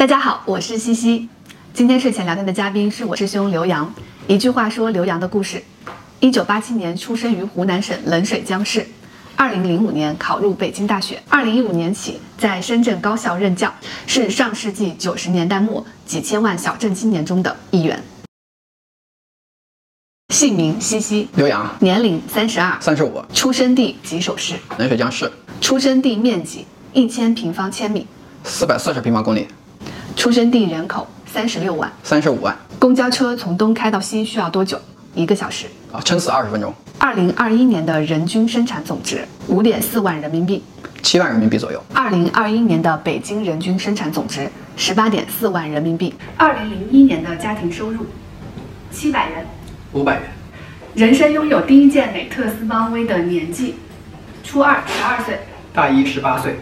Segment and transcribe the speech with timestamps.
[0.00, 1.28] 大家好，我是西西。
[1.74, 3.92] 今天睡前聊天的嘉宾是我师兄刘洋。
[4.26, 5.62] 一句话说刘洋的故事：
[6.20, 8.86] 一九八七年出生于湖南省冷水江市，
[9.36, 13.70] 二零零五年考入北京大学，二零一五年起在深圳高校任教，
[14.06, 18.02] 是上世纪九十年代末几千万小镇青年中的一员。
[20.32, 25.30] 姓名西西，刘洋，年龄三十二，三十五，出生地吉首市，冷水江市，
[25.60, 26.64] 出生地面积
[26.94, 28.06] 一千平方千米，
[28.44, 29.46] 四百四十平方公里，
[30.20, 34.78] 出生地人口三十六万，三十五万，公交车从东开到西需要多久？
[35.14, 35.64] 一个小时。
[35.90, 40.62] 啊，撑死二十分钟，二零二一年的人均生产总值五点四万人民币，
[41.00, 41.82] 七万人民币左右。
[41.94, 44.46] 二零二一年的北京人均生产总值
[44.76, 48.04] 十八点四万人民币，二零零一年的家庭收入
[48.92, 49.46] 七百元，
[49.94, 50.30] 五百元，
[50.96, 53.76] 人生拥有第一件美特斯邦威的年纪，
[54.44, 55.38] 初二十二岁，
[55.72, 56.56] 大一十八岁。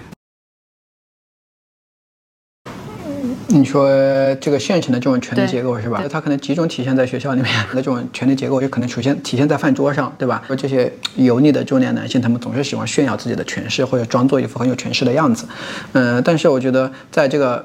[3.51, 3.89] 你说
[4.37, 6.03] 这个现成的这种权力结构是吧？
[6.11, 10.43] 它可能集中体现在学校里面 的这种权力结构，就可能首先体现在饭桌上，对吧？
[10.47, 15.47] 说这些油腻的中年男性，他们总是喜欢炫耀自己的权势，或者装作一副很有权势的样子。
[15.93, 17.65] 嗯，但是我觉得在这个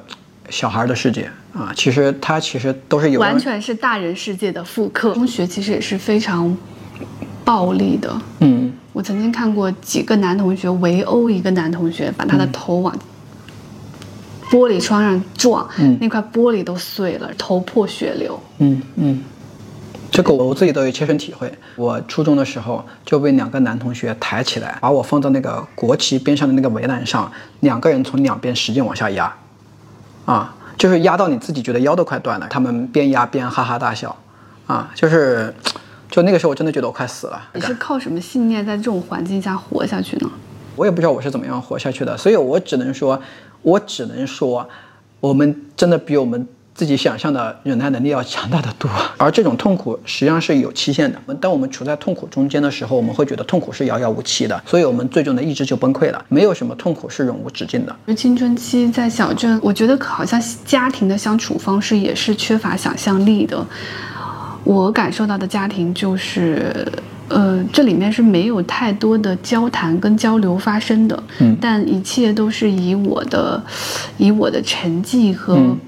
[0.50, 5.14] 小孩的世界啊，其实他其实都是有完全是大人世界的复刻。
[5.14, 6.56] 中学其实也是非常
[7.44, 8.22] 暴力的。
[8.40, 12.98] 嗯，我曾经看过几个男同学围殴一个男同学，把他的头往
[14.52, 18.40] 玻璃窗上撞，嗯那块玻璃都碎了，头破血流。
[18.60, 19.24] 嗯嗯，
[20.12, 21.52] 这个我自己都有切身体会。
[21.76, 29.34] 我初中的时候就被两个男同学抬起来，把我放到那个国旗边上的那个围栏上，两个人从两边使劲往下压，
[30.26, 32.48] 啊，就是压到你自己觉得腰都快断了。
[32.50, 34.16] 他们边压边哈哈大笑，
[34.68, 35.54] 啊，就是，
[36.12, 37.42] 就那个时候我真的觉得我快死了。
[37.54, 40.30] 你是靠什么信念在这种环境下活下去呢？
[40.76, 43.20] 我也不知道我是怎么样活下去的，所以我只能说，
[43.64, 44.70] 我只能说，
[45.20, 48.90] 我们真的比我们自己想象的忍耐能力要强大的多。
[49.18, 51.20] 而这种痛苦实际上是有期限的。
[51.36, 56.24] 当我们处在痛苦中间的时候，我们会觉得痛苦是遥遥无期的，所以我们最终的意志就崩溃了。
[56.30, 58.16] 没有什么痛苦是永无止境的。
[58.16, 63.66] 青春期在小镇，我觉得好像家庭的相处方式也是缺乏想象力的。
[64.64, 66.88] 我感受到的家庭就是，
[67.30, 71.58] 呃，这里面是没有太多的交谈跟交流发生的，嗯。
[71.60, 73.64] 但一切都是以我的，
[74.18, 75.80] 以我的成绩和嗯。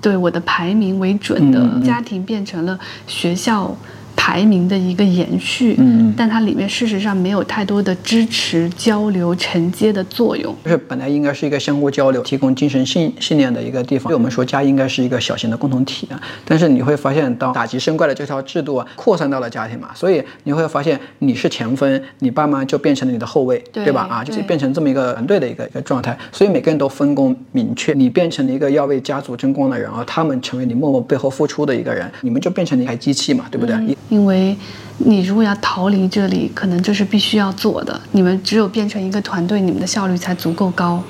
[0.00, 3.74] 对我的排名为准的，家庭变成了学校
[4.16, 10.54] 排名的一个延续，嗯嗯但它里面事实上没有太多的支持、交流、承接的作用。
[10.64, 14.10] 就是本来应该是一个相互交流、提供精神信信念的一个地方。
[14.10, 16.20] 对我们说，家应该是一个小型的共同体啊。
[16.44, 24.06] 但是你会发现，当打击生怪的这套制度啊扩散到了家庭嘛，所以你会发现你是前锋，你爸妈就变成了你的后卫，对吧？
[24.10, 26.16] 啊，就是变成这么一个团队的一个一个状态。
[26.32, 33.74] 所以每个人都分工明确，你变成了一个要为家族争光的人，而他们成为你默默背后付出的一个人，你们就变成了一台机器嘛，对不对？
[33.76, 34.56] 嗯因为
[34.98, 38.00] 你如果要逃离这里，可能这是必须要做的。
[38.12, 41.02] 你们只有变成一个团队，你们的效率才足够高，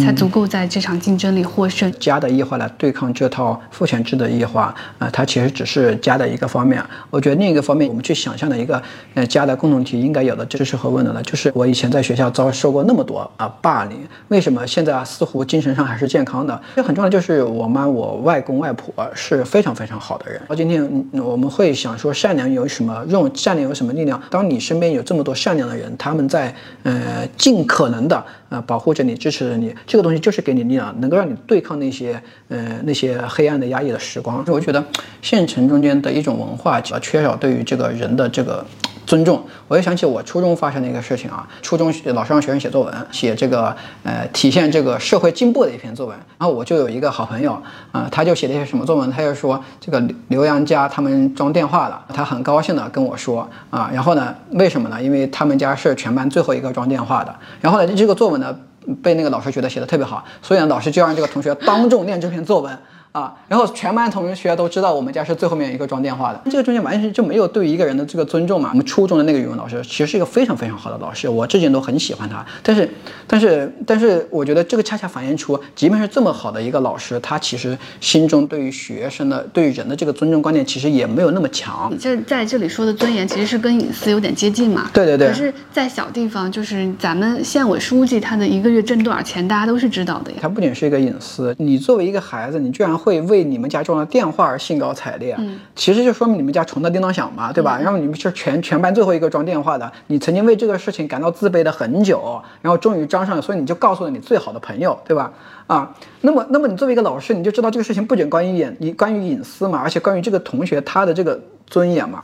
[0.00, 1.90] 才足够在这场竞争里获胜。
[1.98, 6.82] 家的异化来对抗这套父权制的异化，呃，它其实只是家的一个方面。
[7.10, 8.82] 我觉得另一个方面，我们去想象的一个
[9.14, 13.98] 呃家的共同体应该有的知识和温暖的，就是我以前在学校遭受过那么多啊、霸凌，
[14.28, 16.60] 为什么现在啊似乎精神上还是健康的？
[16.76, 20.40] 这很重要的就是我妈、我外公外婆是非常非常好的人。
[20.48, 20.82] 到今天
[21.12, 23.30] 嗯我们会想说善良有什么用？
[23.34, 24.20] 善良有什么力量？
[24.30, 34.44] 当你身边有这么多善良的人，他们在呃尽可能的呃保护着你、支持着你，这个东西就是给你力量，能够让你对抗那些呃那些黑暗的压抑的时光。
[34.46, 34.84] 我觉得
[35.20, 38.64] 县城中间的一种文化呃缺少对于这个人的这个。
[39.08, 41.48] 尊重，我又想起我初中发生的一个事情啊。
[41.62, 46.14] 初中老师让学生写作文，写这个呃体现这个社会进步的一篇作文。
[46.36, 47.58] 然后我就有一个好朋友
[47.90, 53.90] 啊、他就写了一些什么作文，他就说这个刘刘洋家他们装电话了，他很高兴的跟我说啊。
[53.90, 55.02] 然后呢，为什么呢？
[55.02, 57.34] 因为他们家是全班最后一个装电话的。
[57.62, 58.54] 然后呢，这个作文呢
[59.02, 62.78] 被那个老师觉得写的特别好，所以呢，老师就让这个同学当众念这篇作文。
[63.20, 68.70] 啊，然后全班同学都知道我们家是最后面一个装电话的，这个中间完全就没有对一个人的这个尊重嘛。
[68.72, 72.44] 我们初中的那个语文老师其实是一个非常非常好的老师，我至今都很喜欢他。
[72.62, 72.88] 但是，
[73.26, 81.88] 但是，但是，我觉得这个恰恰反映出，即便是这么好的一个老师，他其实心中对于学生的、对于人的这个尊重观念，其实也没有那么强。
[81.90, 84.90] 你这在这里说的尊严，其实是跟隐私有点接近嘛。
[84.92, 90.38] 对对对可是，在小地方，就是咱们县委书记他的一个月挣多少钱，大家都是知道的呀。
[90.40, 97.78] 他不仅是一个隐私，你作为一个孩子，你居然会会为你们家装的电话而兴高采烈，嗯，其实就说明你们家穷的叮当响嘛，对吧？
[97.82, 105.32] 然后你们是全全班最后一个装电话的，你曾经为这个事情感到自卑的很久，然后终于装上了，所以你就告诉了你最好的朋友，对吧？
[105.66, 112.22] 啊，那么那么你作为一个老师，你就知道这个事情不仅关于隐你关于隐私嘛，而且关于这个同学他的这个尊严嘛。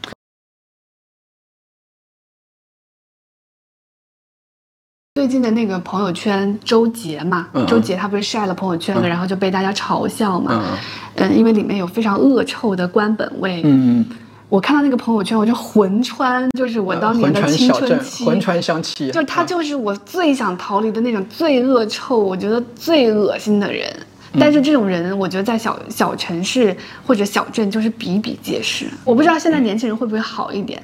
[5.25, 10.63] 最近的那个朋友圈，周杰嘛，周杰他不是晒了朋友圈了，然后就被大家嘲笑嘛，
[11.15, 14.05] 嗯，因为里面有非常恶臭的官本位，嗯，
[14.51, 23.91] 我看到那个朋友圈，我就魂穿，就是我当年的青春期，魂穿香气，就他就是我最想逃离的那种最恶臭，我觉得最恶心的人。
[24.39, 26.77] 但是这种人，我觉得在小小城市
[27.07, 28.87] 或者小镇就是比比皆是。
[29.05, 30.81] 我不知道现在年轻人会不会好一点。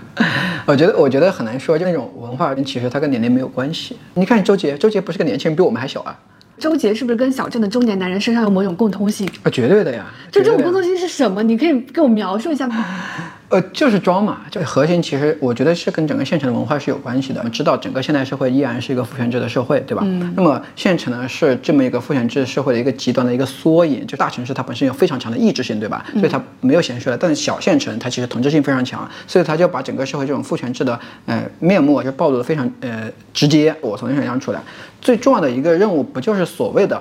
[0.66, 3.96] 我觉得，我觉得很难说，就那种文化，其实它跟年龄没有关系。
[4.14, 6.16] 你看周杰，周杰不是个年轻人，比我们还小啊。
[6.56, 9.50] 周杰是不是跟小镇的中年男人身上有某种共通性啊？
[9.50, 10.06] 绝对的呀。
[10.30, 11.42] 就这种共通性是什么？
[11.42, 12.84] 你可以给我描述一下吗？
[13.50, 17.38] 呃，就是装嘛，这核心其实我觉得是跟整个县城的文化是有关系的。
[17.40, 20.02] 我们知道整个现代社会依然是一个父权制的社会，对吧？
[20.04, 20.32] 嗯。
[20.34, 24.04] 那么县城呢是这么一个父权制社会的一个极端的一个缩影。
[24.06, 26.04] 就大城市它本身有非常强的抑制性，对吧？
[26.14, 27.16] 所以它没有显示出来。
[27.16, 33.72] 但是小县城它其实统治性非常强，所以它就把整个社会这种父权制的呃面目就暴露的非常呃直接。
[33.80, 34.60] 我从想象出来，
[35.00, 37.00] 最重要的一个任务不就是所谓的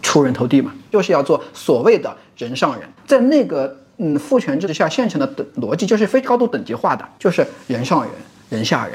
[0.00, 0.72] 出人头地嘛？
[0.90, 3.76] 就是要做所谓的人上人，在那个。
[4.02, 8.10] 嗯，父权制之下，现成的等逻辑就是非高度等级化的，就是人上人，
[8.48, 8.94] 人下人。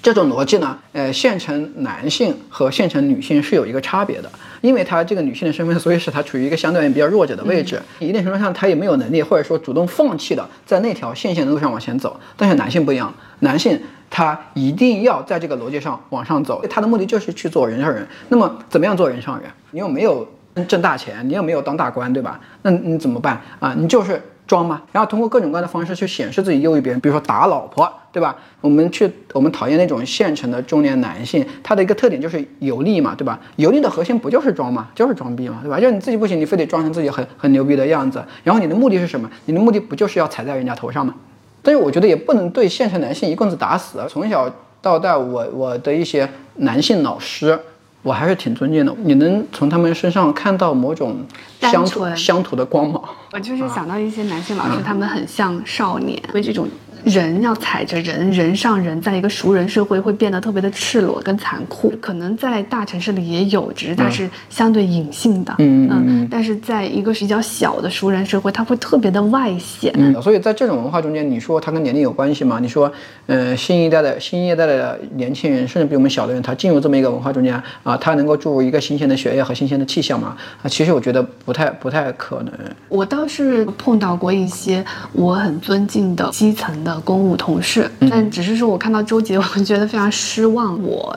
[0.00, 4.30] 这种逻辑呢，呃，县城男性和县城女性是有一个差别的，
[4.60, 7.82] 因为他这个女性的身份，所以使他处于一个相对比较弱者的位置。
[7.98, 12.20] 一定程度上，他也没有能力，或者说主动放弃的在那条线性的路上往前走。
[12.36, 13.80] 但是男性不一样，男性
[14.10, 18.06] 他一定要在这个逻辑上往上走，他的目的就是去做人上人。
[18.28, 19.50] 那么，怎么样做人上人？
[19.72, 20.28] 你又没有
[20.68, 22.38] 挣大钱，你又没有当大官，对吧？
[22.60, 23.74] 那你怎么办啊？
[23.76, 24.22] 你就是。
[24.46, 28.36] 装嘛，然后通过各种各样的方式去显示自己优于别人，比如说打老婆，对吧？
[28.60, 33.40] 我们去，我们讨厌那种现成的中年男性，他的一个特点就是油腻嘛，对吧？
[33.56, 35.80] 油腻的核心不就是装嘛，就是装逼嘛，对吧？
[35.80, 39.30] 就是你自己不行，你非得装成自己很很牛逼的样子，然后你的目的是什么？
[39.46, 41.14] 你的目的不就是要踩在人家头上吗？
[41.62, 43.98] 但是我觉得也不能对现成男性一棍子打死。
[44.08, 44.50] 从小
[44.82, 47.58] 到大，我我的一些男性老师。
[48.04, 51.26] 我还是挺尊敬的，你能从他们身上看到某种
[51.58, 53.02] 乡土乡土的光芒。
[53.32, 56.68] 我就是想到一些男性老师，他们很像少年，因为这种。
[57.04, 61.92] 人要踩着人，人上人，在一个熟人社会会变得特别的赤裸跟残酷。
[62.00, 65.54] 可能在大城市里也有，只是它是相对隐性的。
[65.58, 66.28] 嗯嗯。
[66.30, 69.92] 但是在一个比较小的熟人社会，它会特别的外显。
[69.96, 70.20] 嗯。
[70.22, 72.58] 所以在这种文化中间，你说它跟年龄有关系吗？
[72.60, 72.90] 你说，
[73.26, 80.34] 嗯，新一代的新一代的年轻人，甚至比我们小的人，他进入这么一个文化中间啊，他能够注入一个新鲜的血液和新鲜的气象吗？
[80.62, 82.52] 啊，其实我觉得不太不太可能。
[82.88, 86.93] 我倒是碰到过一些我很尊敬的基层的。
[87.00, 90.80] 公务同事，但只是说我看到周杰，我觉得非常失望。
[90.82, 91.16] 我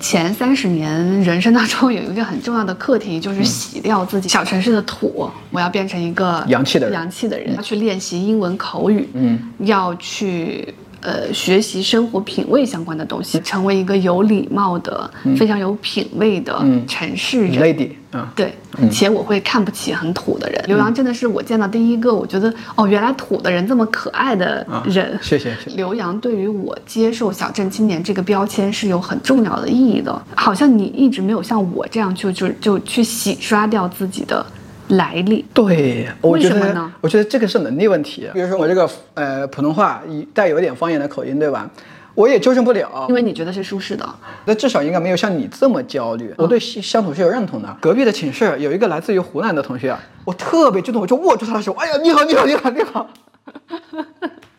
[0.00, 10.74] 前三十年人生当中有一个很重要的课题，就是洗掉自己小城市的土，我要变成一个洋气的人，洋气的人，要去练习英文口语，嗯，要去。
[11.00, 17.62] 呃，学习生活品味相关的东西，成为一个有礼貌的、非常有品味的城市人。
[17.62, 18.52] Lady，嗯，对，
[18.90, 20.64] 且我会看不起很土的人。
[20.66, 25.16] 刘洋真的是我见到第一个，我觉得哦，原来土的人这么可爱的人。
[25.22, 25.56] 谢谢。
[25.76, 30.20] 刘洋对于我接受小镇青年这个标签是有很重要的意义的。
[30.34, 34.44] 好像你一直没有像我这样就就就去洗刷掉自己的。
[34.88, 38.28] 来历对，我觉得我觉得这个是能力问题。
[38.32, 40.02] 比如说我这个呃普通话
[40.32, 41.68] 带有一点方言的口音，对吧？
[42.14, 44.04] 我也纠正不了，因为你觉得是舒适的。
[44.44, 46.34] 那至少应该没有像你这么焦虑。
[46.36, 47.76] 我对乡土是有认同的。
[47.80, 53.08] 隔壁的寝室有一个来自于湖南的同学，我特别激动，我就握住他的手，哎呀，你好，你好，你好，你好。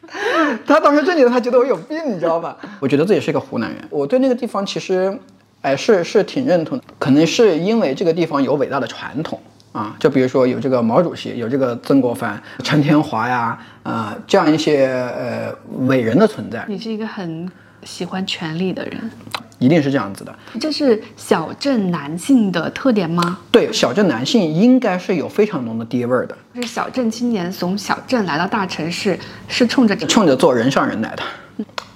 [0.65, 2.55] 他当时震惊的他觉得我有病，你知道吧？
[2.79, 3.79] 我觉得自己是一个湖南人。
[3.89, 5.19] 我对那个地方其实，
[5.61, 6.83] 哎，是是挺认同的。
[6.97, 9.37] 可能是因为这个地方有伟大的传统。
[9.79, 15.55] 啊，就比如说有这个毛主席，有这个曾国藩、陈天华呀，呃，这样一些呃
[15.85, 16.65] 伟人的存在。
[16.67, 17.49] 你是一个很
[17.85, 19.09] 喜欢权力的人，
[19.57, 20.35] 一定是这样子的。
[20.59, 23.39] 这是小镇男性的特点吗？
[23.53, 26.37] 对，小镇男性应该是有非常浓的爹味儿的。
[26.55, 29.17] 是小镇青年从小镇来到大城市，
[29.47, 31.23] 是冲着冲着做人上人来的。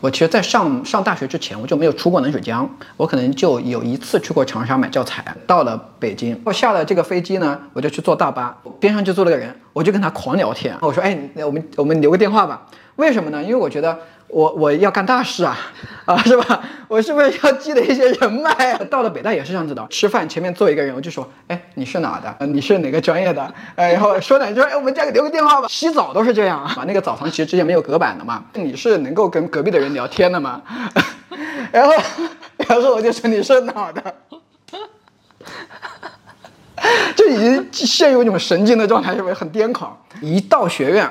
[0.03, 2.69] 我其实，在上上大学之前，我就没有出过冷水江。
[2.97, 5.23] 我可能就有一次去过长沙买教材。
[5.47, 10.75] 到了北京，我下了这个飞机呢，我就去坐大巴，边上就坐了个人，我就跟他狂聊天。
[10.81, 12.67] 我说：“哎，我们我们留个电话吧。”
[12.97, 13.41] 为什么呢？
[13.41, 13.97] 因为我觉得
[14.33, 15.57] 我我要干大事啊，
[16.05, 16.61] 啊 是吧？
[16.87, 18.81] 我是不是要积累一些人脉啊？
[18.89, 22.35] 到了北大也是这样子的，吃饭前面坐一个人，我就说，哎，你是哪的？
[22.39, 23.53] 呃你是哪个专业的？
[23.75, 25.67] 哎，然后说两句，哎，我们家给留个电话吧。
[25.69, 30.61] 洗澡都是这样啊， 那个澡堂其实之前没有隔板的嘛，你是能够跟隔壁的人聊天的嘛？
[31.71, 31.93] 然后，
[32.57, 34.15] 然后我就说你是哪的？
[37.15, 39.97] 就已经陷入一种神经的状态，是不是很癫狂？
[40.21, 41.09] 一到学院，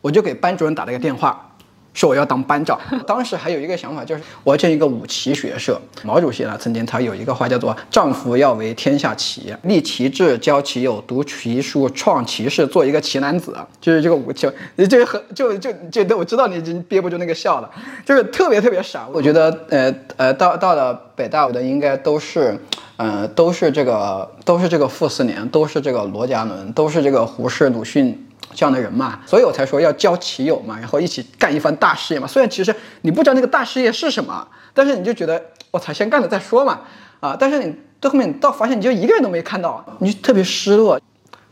[0.00, 1.47] 我就给班主任打了个电话，
[1.94, 2.78] 说我要当班长。
[3.06, 5.80] 当时还有一个想法，就是我要建一个五旗学社。
[6.02, 13.56] 毛主席呢，曾经他有一个话叫做“丈夫要为天下旗，立旗帜，教其友，读其书，创其事，做一个奇男子”。
[13.80, 14.50] 就是这个五旗，
[14.88, 17.70] 这个很就就就我知道你已经憋不住那个笑了，
[18.04, 19.06] 就是特别特别傻。
[19.12, 22.58] 我觉得呃呃，到到了北大，我的应该都是。
[22.98, 32.26] 呃，都是这个，都是这个傅斯年，都是这个罗家伦，都是这个胡适、鲁迅这样的人嘛，所以我才说要交其友嘛，然后一起干一番大事业嘛。
[32.26, 35.40] 虽然其实你不知道那个大事业是什么，但是你就觉得
[35.70, 36.80] 我操，先干了再说嘛，
[37.20, 37.36] 啊！
[37.38, 41.00] 但是你到后面你到发现你就一个人都没看到，你就特别失落。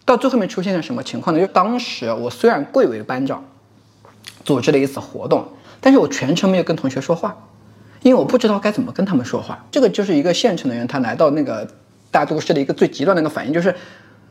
[0.04, 1.40] 到最后面出现了什么情况呢？
[1.40, 3.44] 就当时我虽然贵为班长，
[4.44, 5.46] 组织了一次活动，
[5.80, 7.36] 但是我全程没有跟同学说话。
[8.02, 11.68] 因为我不知道该怎么跟他们说话，这个就是一个县城的人，他来到那个
[12.10, 13.74] 大都市的一个最极端的一个反应，就是，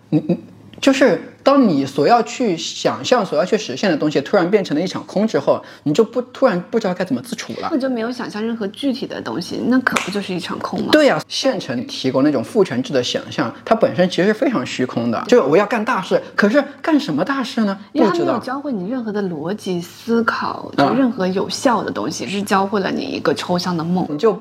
[0.10, 0.40] 你你。
[0.82, 7.70] 就是当你所要去想象、所要去实现的东西突然变成了一场空之后，你就不突然不知道该怎么自处了。
[7.72, 10.89] 那就没有想象任何具体的东西，那可不就是一场空吗？
[10.91, 15.24] 对呀，现成提供那种父权制的想象，它本身其实是非常虚空的。
[15.27, 17.77] 就我要干大事，可是干什么大事呢？
[17.94, 18.25] 不知道。
[18.25, 24.05] 没有教会你任何的逻辑思考，就任何有效的东西，是教会了你一个抽象的梦。
[24.10, 24.39] 你就。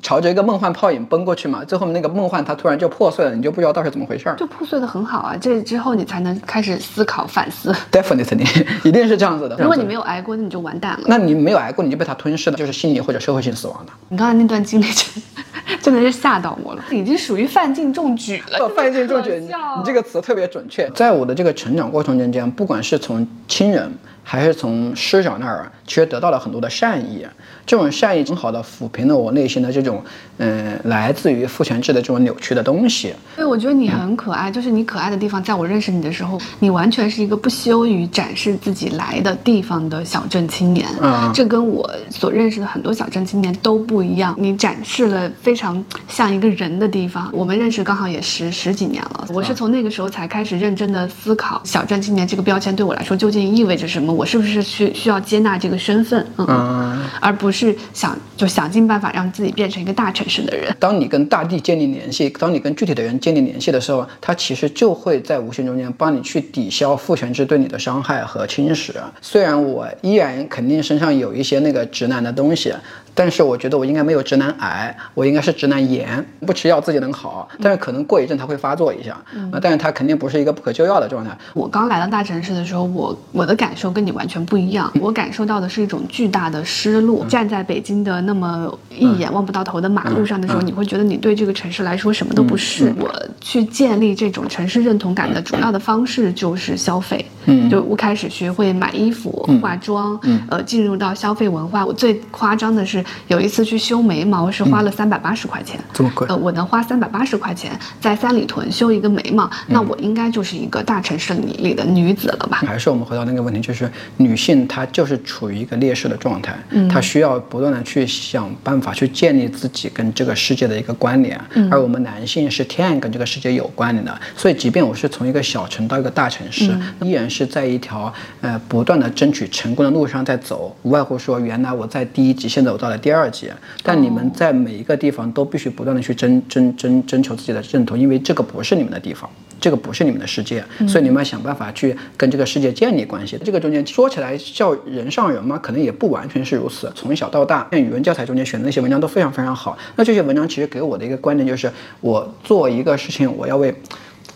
[0.00, 4.36] 朝着一个梦幻泡影奔过去嘛，最后那个梦幻它突然就破碎了，你就不知道到底怎么回事儿。
[4.36, 7.74] 就破碎的很好啊，这之后你才能开始思考反思。
[7.90, 9.56] Definitely， 一定是这样子的。
[9.58, 11.04] 如果你没有挨过，那你就完蛋了。
[11.06, 13.92] 那你没有挨过，你就被它吞噬了，就是心理或者社会性死亡的。
[14.08, 15.22] 你刚才那段经历真
[15.82, 18.68] 真的是吓到我了，已经属于犯进中举了。
[18.70, 19.50] 犯进中举，你
[19.84, 20.88] 这个词特别准确。
[20.94, 23.92] 在我的这个成长过程中间，不管是从亲人
[24.24, 27.26] 还是从师长那儿，其实得到了很多的善意。
[27.64, 30.02] 这种善意很好的抚平了我内心的这种，
[30.42, 33.14] 嗯，来自于父权制的这种扭曲的东西。
[33.36, 40.86] 对，我觉得你很可爱，就是你可爱的地方，在我认识你的时候，你完全是一个不羞于展示自己来的地方的小镇青年。
[41.00, 44.34] 嗯，这跟我所认识的很多小镇青年都不一样。
[44.36, 47.30] 你展示了非常像一个人的地方。
[47.32, 56.26] 我们认识刚好也十十几年了，我是从那个时候才开始认真的思考小镇青年这个标签对我来说究竟意味着什么，我是不是需需要接纳这个身份？
[56.38, 57.52] 嗯，而不。
[57.52, 60.74] 是想就想尽办法让自己变成一个大城市的人。
[60.80, 68.92] 当你跟大地建立联系，当你跟具体的人建立联系的时候，他其实就会在无形中间帮你去抵消父权制对你的伤害和侵蚀。
[69.20, 72.72] 虽然我依然肯定身上有一些那个直男的东西。
[73.14, 79.12] 但是我觉得我应该没有直男癌，我应该是直男炎，不吃药自己能好，但是可能过一阵它会发作一下，
[79.50, 81.36] 啊，但是它肯定不是一个不可救药的状态。
[81.54, 87.24] 我刚来到大城市的时候，我我的感受跟你完全不一样，我感受到的是一种巨大的失落。
[87.26, 92.92] 站在北京的那么一眼望不到头的马路上的时候，你会觉得你对这个城市来说什么都不是。
[92.98, 99.30] 我去建立这种城市认同感的主要的方式就是消费，嗯，就我开始学会买衣服、
[99.60, 100.18] 化妆，
[100.48, 101.84] 呃，进入到消费文化。
[101.84, 103.04] 我最夸张的是。
[103.28, 106.26] 有一次去修眉毛是花了三百八十块钱，这么贵？
[106.28, 107.70] 呃，我能花三百八十块钱
[108.00, 112.58] 在三里屯修一个眉毛，那我应该就是一个大城市里里的女子了吧？
[112.66, 116.54] 还是我们回到那个问题，就是女性她就是处于一个劣势的状态，
[116.90, 126.70] 她需要不断的去想办法去建立自己跟这个世界的一个关联，而我们男性是天然跟这个世界有关联的，所以即便我是从一个小城到一个大城市，
[127.00, 132.92] 依然是在一条呃不断的争取成功的路上在走，无外乎说原来我在第一级，现在我到了。
[132.98, 133.50] 第二级，
[133.82, 143.36] 但你们在每一个地方都必须不断的去争争争征求自己的认同，因为这个不是你们的地方，这个不是你们的世界，所以你们要想办法去跟这个世界建立关系。
[143.42, 145.58] 这个中间说起来叫人上人吗？
[145.58, 146.92] 可能也不完全是如此。
[146.94, 149.76] 从小到大，像语文教材中间选的那些文章都非常非常好。
[149.96, 151.68] 那这些文章其实给我的一个观点就是，
[152.02, 153.74] 我做一个事情，我要为。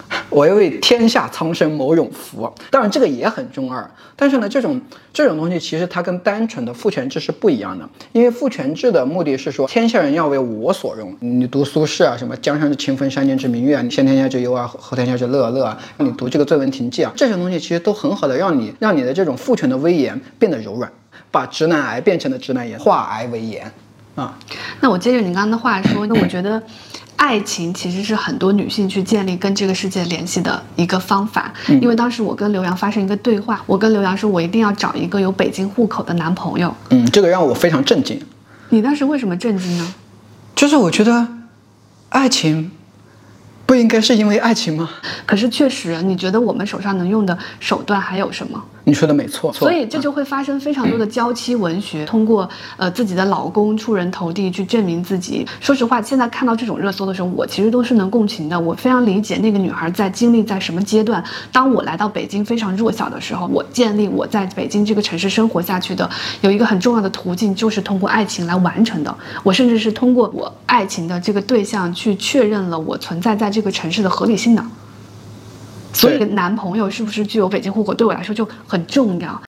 [0.30, 3.88] 我要为天下苍生谋永福，当然这个也很中二。
[4.14, 4.80] 但是呢，这种
[5.12, 7.88] 这种东西其实它跟单纯的父权制是不一样的。
[8.12, 11.14] 因为父权制的目的是说，天下人要为我所用。
[11.20, 15.78] 你读苏轼啊，什么江山之清风，山间之明月啊，先天下之忧啊，后天下之乐啊乐啊。
[15.98, 20.90] 你读这个《醉翁亭记》啊，这些东西其实都很好的让你让你的这种父权的威严变得柔软，
[21.30, 23.70] 把直男癌变成了直男炎，化癌为炎
[24.14, 24.38] 啊。
[24.80, 26.62] 那我接着你刚刚的话说， 那我觉得。
[27.16, 31.52] 爱情其实是很多女性去建立跟这个世界联系的一个方法。
[31.80, 36.74] 因为当时我跟刘洋发生一个对话，我跟刘洋说，我一定要找一个有北京户口的男朋友。
[36.90, 38.20] 嗯，这个让我非常震惊。
[38.68, 39.94] 你当时为什么震惊呢？
[40.54, 41.26] 就是我觉得，
[42.10, 42.70] 爱情。
[43.64, 44.88] 不应该是因为爱情吗？
[45.26, 48.62] 可是确实，你觉得我们手上能用的手段还有什么？
[48.88, 55.44] 你说的没错，所以这就会发生非常多的娇妻文学，通过呃自己的老公出人头地去证明自己。
[55.60, 58.58] 说实话，现在看到这种热搜的时候，我其实都是能共情的。
[58.58, 61.22] 我非常理解那个女孩在经历在什么阶段。
[61.50, 66.08] 当我来到北京非常弱小的时候，我建立我在北京这个城市生活下去的
[66.42, 69.12] 有一个很重要的途径，就是通过爱情来完成的。
[69.42, 74.64] 我甚至是通过我爱情的这个对象去确认了我存在在这个城市的合理性的。
[75.96, 79.40] 所以，男朋友是不是具有北京户口，对我来说就很重要。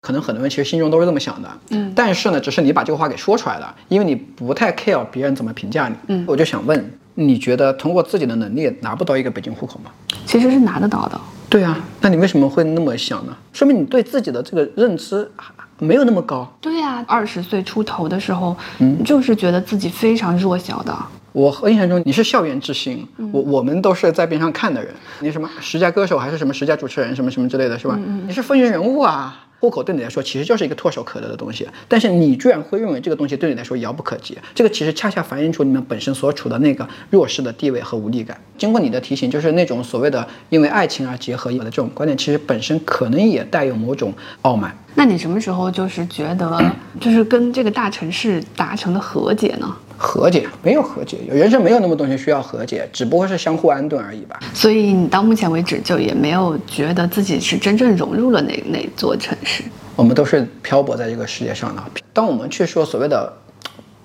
[0.00, 1.92] 可能很多人其实心中都是这么想的，嗯。
[1.94, 5.94] 但是呢，只是你把这个话给说出来了，因为你不太 care 别人怎么评价你。
[6.08, 6.24] 嗯。
[6.26, 9.90] 我就想问，你觉得通过自己的能力拿不到一个北京户口吗？
[10.24, 11.20] 其实是拿得到的。
[11.50, 13.36] 对啊，那你为什么会那么想呢？
[13.52, 15.30] 说明你对自己的这个认知
[15.78, 16.50] 没有那么高。
[16.60, 20.96] 对啊，二十岁出头的时候，嗯，就是觉得自己非常弱小的。
[21.32, 24.92] 我印象中你是校园之星，我我们都是在边上看的人。
[25.20, 27.98] 你什么十佳歌手还是什么十佳主持人什么什么之类的是吧？
[28.26, 29.46] 你是风云人物啊！
[29.60, 38.36] 户口对你来说其实就是一个唾手可得的东西，但是你居然会认为这个东西对你来说遥不可及，这个其实恰恰反映出你们本身所处的那个弱势的地位和无力感。
[38.58, 44.12] 经过你的提醒，就是那种所谓的因为爱情而结合的这种观点，其实本身可能也带有某种
[44.42, 44.76] 傲慢。
[44.96, 46.60] 那你什么时候就是觉得
[47.00, 49.76] 就是跟这个大城市达成了和解呢？
[50.02, 54.40] 和解没有和解，人生没有那么东西需要和解，只不过是相互安顿而已吧。
[54.52, 59.62] 所以你到目前为止就也没有觉得自己是真正融入了哪哪座城市？
[59.94, 61.82] 我们都是漂泊在这个世界上的。
[62.12, 63.32] 当我们去说所谓的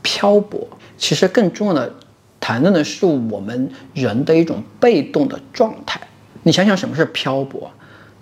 [0.03, 0.67] 漂泊，
[0.99, 1.91] 其实更重要的
[2.39, 5.99] 谈论的是我们人的一种被动的状态。
[6.43, 7.71] 你想想什么是漂泊？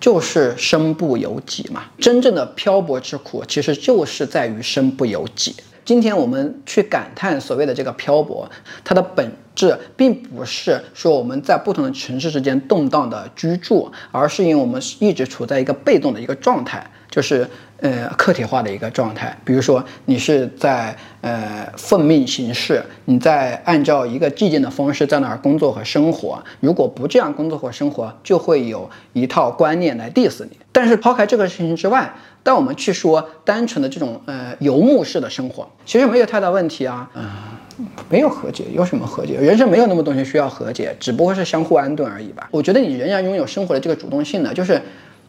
[0.00, 1.82] 就是身不由己嘛。
[1.98, 5.54] 真正的漂泊之苦，其实就是在于身不由己。
[5.86, 8.50] 今天我们去感叹所谓的这个漂泊，
[8.82, 17.48] 它的本质并不是说我们在不同的城市之间动荡的居住，而是因为我们一直处在一个被动的一个状态，就是
[17.80, 19.36] 呃客体化的一个状态。
[19.44, 26.42] 比如说你是在呃奉命行事，你在按照一个既定的方式在那儿工作和生活。
[26.60, 30.58] 如果不这样工作或生活，就会有一套观念来 diss 你。
[30.72, 39.38] 但是抛开这个事情之外，当我们去说单纯的这种呃游牧式的生活，其实没有太大问题啊，嗯，没有和解，有什么和解？
[39.40, 42.46] 人生没有那么东西需要和解，只不过是相互安顿而已吧。
[42.50, 44.80] 我觉得你仍然拥有生活的这个主动性的，就是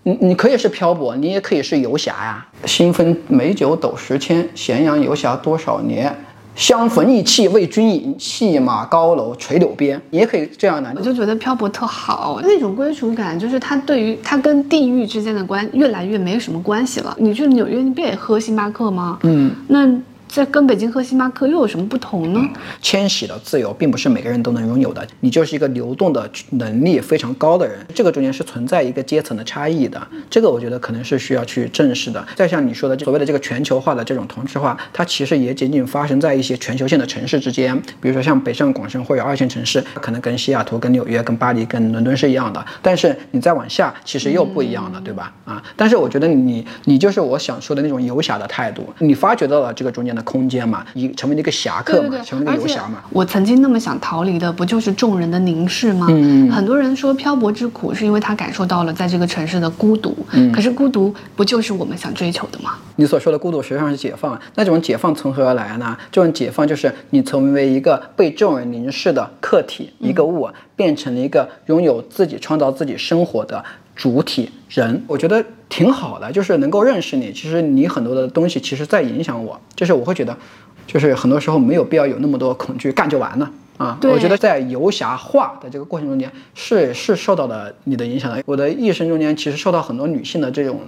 [0.08, 2.48] 你你可以是漂泊，你也可以是游侠呀。
[2.64, 6.16] 新婚美酒斗十千，咸阳游侠多少年。
[6.56, 10.02] 相逢意气为君饮，戏马高楼垂柳边。
[10.12, 17.14] 你也可以这样的，我就觉得漂泊特好，那种归属感，就是它对于它跟地域之间的关越来越没有什么关系了。
[17.20, 19.20] 你去纽约，你不也喝星巴克吗？
[19.24, 19.86] 嗯，那。
[20.28, 22.40] 在跟北京喝星巴克又有什么不同呢？
[22.82, 32.24] 迁徙的自由并不是每个人都能拥有的，你就是一个流动的能力非常高的人，这个中间是存在一个阶层的差异的，这个我觉得可能是需要去正视的。
[32.36, 45.34] 再像你说的所谓的这个全球化的这种同质化，它其实也仅仅发生在一些全球性的城市之间，比如说像北上广深或者二线城市，可能跟西雅图、跟纽约、跟巴黎、跟伦敦是一样的，但是你再往下，其实又不一样了，对吧？
[45.46, 50.17] 啊，但是我觉得你你就是我想说的那种游侠的态度，你发掘到了这个中间。
[50.18, 53.04] 的空间嘛，一成为了一个侠客嘛，成为了游侠嘛。
[53.12, 56.08] 我曾经那么想逃离的，不就是众人的凝视吗？
[56.10, 60.18] 嗯很多人说漂泊之苦，是因为他感受到了在这个城市的孤独。
[60.32, 60.52] 嗯。
[60.52, 62.72] 可是孤独不就是我们想追求的吗？
[62.96, 64.40] 你所说的孤独实际上是解放。
[64.56, 65.96] 那这种解放从何而来呢？
[66.12, 73.64] 这种解放就是你成为一个被众人凝视的客体，一个物，变成了一个拥有自己创造自己生活的。
[73.98, 77.34] 主体人，我觉得挺好的，就是能够认识你。
[77.34, 79.60] 其实你很多的东西，其实在影响我。
[79.76, 80.38] 就是我会觉得，
[80.86, 83.98] 就是很多时候没有必要有那么多恐惧，干就完了啊。
[84.04, 88.42] 我觉得在游侠化的这个过程中间，是是受到了你的影响的。
[88.46, 90.80] 我的一生中间，其实受到很多女性的这种。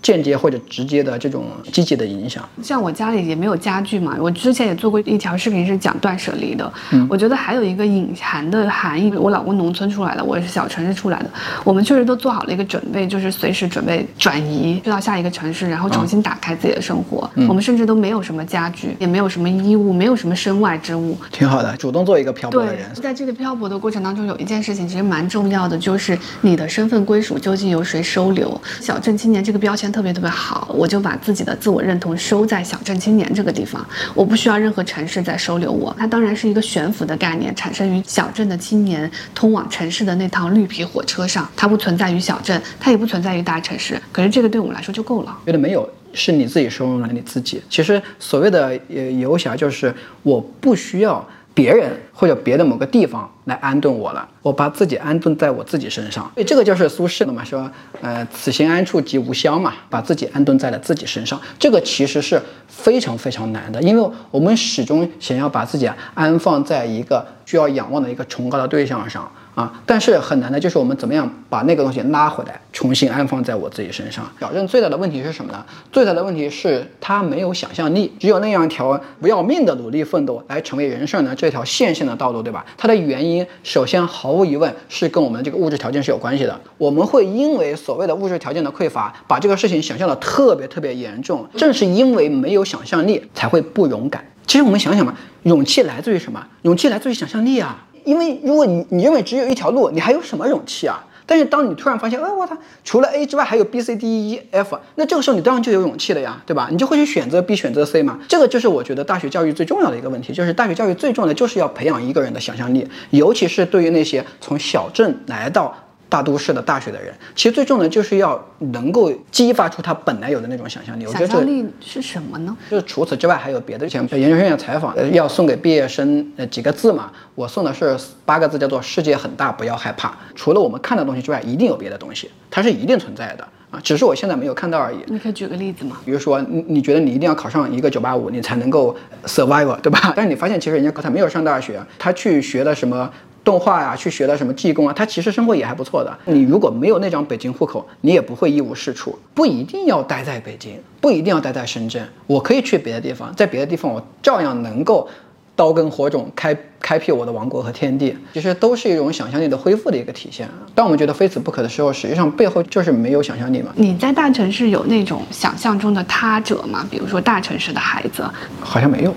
[0.00, 6.72] 间接或者直接的这种积极的影响，像我家里也没有家具嘛，我之前也做过一条视频是讲断舍离的。
[6.92, 11.30] 嗯，我觉得还有一个隐含的含义，我老公农村出来的，我也是小城市出来的，
[11.64, 17.28] 我们确实都做好了一个准备，就是随时准备转移去到下一个城市，然后重新打开自己的生活。
[17.48, 22.86] 我们甚至都没有什么家具，也没有什么衣物，没有什么身外之物，挺好的，主动做一个漂泊的人。
[22.94, 28.60] 在这个漂泊的过程当中，有一件事情其实蛮重要的，就是你的身份归属究竟由谁收留？
[28.80, 30.02] 小镇青年这个标签特。
[30.02, 35.94] 别特别好，我就把自己的自我认同收在小镇青年这个地方，我不需要任何城市在收留我。
[35.98, 44.00] 它当然是一个悬浮的概念，产生于小镇的青年通往城市的那趟绿皮火车上，它不存在于小镇，它也不存在于大城市。
[44.10, 45.38] 可是这个对我们来说就够了。
[45.44, 47.60] 觉得没有，是你自己收容了你自己。
[47.68, 51.28] 其实所谓的呃游侠，就是我不需要。
[51.58, 57.68] 别人或者别的某个地方来安顿我了，我把自己安顿在我自己身上，所以这个就是苏轼的嘛，说，
[58.00, 69.28] 呃，此心安处即吾乡嘛，把自己安顿在了自己身上，这个其实是非常非常难的，因为我们始终想要把自己安放在一个需要仰望的一个崇高的对象上。
[69.58, 74.24] 啊，但是很难的，就是我们怎么样把那个东西拉回来，重新安放在我自己身上。
[74.38, 75.66] 小镇最大的问题是什么呢？
[75.90, 81.34] 最大的问题是他没有想象力，只有那样一条不要命的努力奋斗来成为人设呢？
[81.34, 82.64] 这条线性的道路，对吧？
[82.76, 86.60] 它的原因，首先毫无疑问是跟我们这个物质条件是有关系的。
[86.76, 91.44] 我们会因为所谓的物质条件的匮乏，把这个事情想象的特别特别严重。
[91.56, 94.24] 正是因为没有想象力，才会不勇敢。
[94.46, 96.46] 其实我们想想嘛，勇气来自于什么？
[96.62, 97.84] 勇气来自于想象力啊。
[98.08, 101.04] 因为如果你你认为只有一条路，你还有什么勇气啊？
[101.26, 106.68] 但是当你突然发现，哎，我操，除了 A 之外还有 B、C、D、E、F，那这个时候你当然就有勇气了呀，对吧？
[106.70, 108.18] 你就会去选择 B、选择 C 嘛。
[108.26, 115.76] 这个就是我觉得大学教育最重要的一个问题，就是大学教育最重要的就是要培养一个人的想象力，尤其是对于那些从小镇来到。
[116.08, 121.06] 大都市的大学的人，其实最重要的就是要能够激发出他本来有的那种想象力。
[121.06, 122.56] 想象力是什么呢？
[122.70, 123.88] 就是除此之外还有别的。
[123.88, 127.12] 像研究生院采访，要送给毕业生呃几个字嘛？
[127.34, 130.16] 我送的是八个字，叫做“世界很大，不要害怕”。
[130.34, 134.98] 除了我们看的东西之外，一定有别的东西，它是一定存在的啊，只是我现在没有看到而已。
[135.06, 135.98] 你可以举个例子吗？
[136.04, 140.12] 比如说，你你觉得你一定要考上一个九八五，你才能够 survive，对吧？
[140.16, 143.10] 但是你发现其实人家他没有上大学，他去学了什么？
[143.44, 146.18] 动画呀，去学的什么技工啊，他其实生活也还不错的。
[146.26, 149.18] 你如果没有那张北京户口，你也不会一无是处。
[149.34, 155.08] 不一定要待在北京，不一定要待在深圳，我可以去别的地方，在别的地方我照样能够
[155.56, 158.14] 刀耕火种，开开辟我的王国和天地。
[158.34, 160.48] 其实都是一种想象力的恢复的一个体现。
[160.74, 163.72] 当我们觉得非此不可的时候，实际上背后就是没有想象力嘛。
[163.76, 166.86] 你在大城市有那种想象中的他者吗？
[166.90, 168.22] 比如说大城市的孩子，
[168.60, 169.14] 好像没有。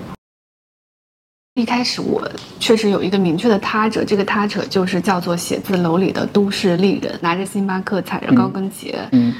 [1.54, 2.26] 一开始我
[2.58, 8.98] 确实有一个明确的他者，这个他者就是叫做写字楼里的都市丽人，拿着星巴克，踩着高跟鞋。
[9.12, 9.34] 嗯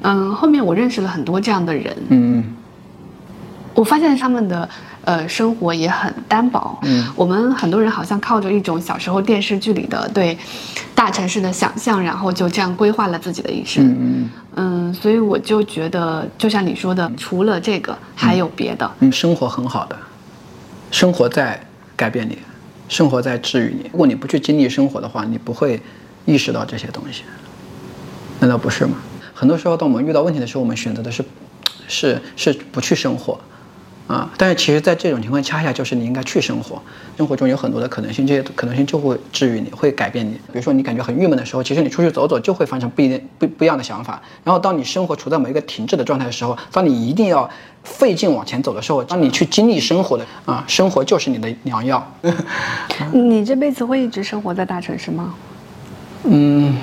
[0.00, 1.94] 嗯，后面我认识了很多这样的人。
[2.08, 2.44] 嗯嗯，
[3.74, 4.66] 我发现他们的
[5.04, 6.78] 呃生活也很单薄。
[6.84, 10.38] 嗯，我们很多人好像靠着一种小时候电视剧里的对
[10.94, 13.86] 大城市的想象，然后就这样规划了自己的一生。
[13.86, 18.90] 嗯嗯嗯，所以我就觉得，就像你说的，除了这个，还有别的。
[19.00, 19.94] 嗯，生活很好的。
[20.90, 21.60] 生活在
[21.96, 22.38] 改变你，
[22.88, 23.90] 生活在治愈你。
[23.92, 25.80] 如果你不去经历生活的话，你不会
[26.24, 27.22] 意识到这些东西，
[28.40, 28.96] 难道不是吗？
[29.34, 31.24] 很多时候，当我们遇到问题的时候，我们选择的是，
[31.86, 33.38] 是是不去生活。
[34.08, 36.80] 啊，但是其实，在这种情况恰恰就是你应该去生活，
[37.18, 40.32] 生活中有很多的可能性，这些可能性就会治愈你，会改变你。
[40.32, 44.20] 比如说，你感觉很郁闷的时候，其实你出去走走就会发生不一定不不一样的想法。
[44.42, 47.48] 然后，当你生活处在某一个停滞的状态的时候，当你一定要
[47.84, 52.02] 费劲往前走的时候，当你去经历生活的啊，生活就是你的良药。
[53.12, 55.34] 你这辈子会一直生活在大城市吗？
[56.24, 56.74] 嗯。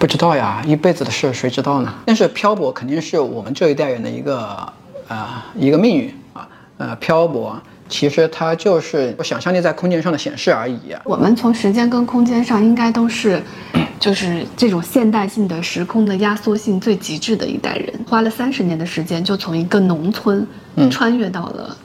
[0.00, 1.92] 不知道呀，一辈子的事谁知道呢？
[2.06, 4.38] 但是漂泊肯定是我们这一代人的一个
[5.06, 10.96] 啊一个命运啊，呃，漂泊其实它就是想象力在空间上的显示而已。
[11.04, 13.42] 我们从时间跟空间上应该都是，
[14.00, 20.46] 就是这种现代性的时空的压缩性最极致的一代人，花了三十年的时间就从一个农村
[20.90, 21.76] 穿越到了。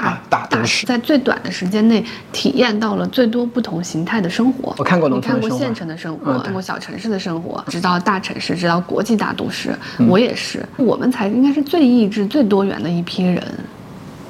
[0.00, 4.74] 大大都市，在最短的时间内体验到了最多不同形态的生活。
[4.78, 9.74] 我看过农村的生活，看过县城的生活，看过小城市的生活，直到大城市，直到国际大都市。
[10.08, 13.42] 我也是，我们才应该是最意志、最多元的一批人。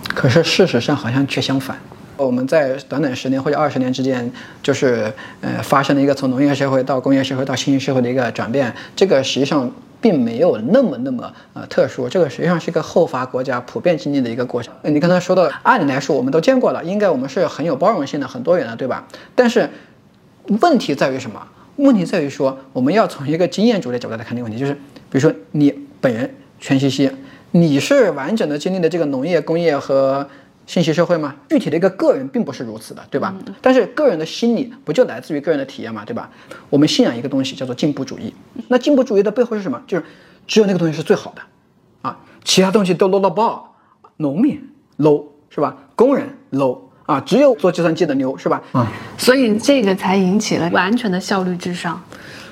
[0.08, 1.76] 可是事实上好像却相反。
[2.16, 4.30] 我们在短短十年或者二十年之间，
[4.62, 8.74] 就是呃发生了一个从农业社会到工业社会到信息社会的一个转变。
[8.96, 9.70] 这个实际上。
[10.00, 14.72] 并没有那么那么呃特殊，这个实际上是一个后发国家普遍经历的一个过程。
[14.82, 19.06] 你刚才说到，按理来说我们都见过了，应该我们是很有包容性的、很多元的，对吧？
[19.34, 19.68] 但是
[20.60, 21.40] 问题在于什么？
[21.76, 24.78] 问题在于说，我们要从一个经验主义的角度来看这个问题，就是比
[25.12, 27.10] 如说你本人全西西，
[27.52, 30.26] 你是完整的经历了这个农业、工业和。
[30.70, 31.34] 信息社会吗？
[31.48, 33.34] 具体的一个个人并不是如此的，对吧？
[33.60, 36.04] 但是个人的心理不就来自于个人的体验嘛？
[36.04, 36.30] 对吧？
[36.68, 38.32] 我们信仰一个东西叫做进步主义。
[38.68, 39.82] 那进步主义的背后是什么？
[39.88, 40.04] 就是
[40.46, 41.42] 只有那个东西是最好的，
[42.02, 43.74] 啊，其他东西都 low 到爆。
[44.18, 44.62] 农民
[44.98, 45.76] low 是吧？
[45.96, 48.62] 工人 low 啊，只有做计算机的牛是吧？
[48.74, 48.86] 嗯。
[49.18, 52.00] 所以这个才引起了完全的效率至上。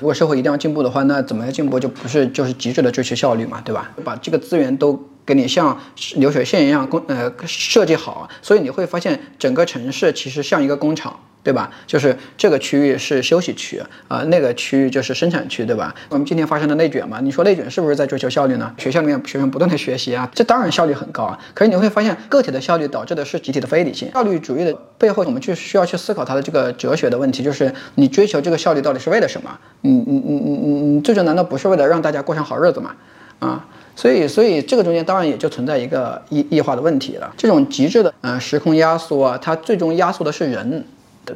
[0.01, 3.89] 如果社会一定要进步的话，那怎么样进步就不是就是极致的追求效率嘛，对吧？
[4.03, 5.79] 把这个资源都给你像
[6.15, 11.19] 流水线一样工呃设计好，所以你会发现整个城市其实像一个工厂。
[11.41, 11.71] 对吧？
[11.87, 15.95] 就是这个区域是休息区啊，那个区域就是生产区，对吧？
[16.09, 18.75] 我们今天发生的内卷嘛，你说内卷是不是在追求效率呢？
[18.77, 21.39] 学校里面学生不断的学习啊，这当然效率很高啊。
[21.53, 24.11] 可是你会发现，个体的效率导致的是集体的非理性。
[24.11, 29.57] 效率主义的背后，我们去需要去思考它的这个哲学的问题，就是你追求这个效率到底是为了什么？
[29.81, 32.93] 你你你你你你最终难道不是为了让大家过上好日子吗？
[33.39, 37.33] 啊，所以所以这个中间当然也就存在一个异异化的问题了。
[37.35, 40.85] 这种极致的嗯时空压缩啊，它最终压缩的是人。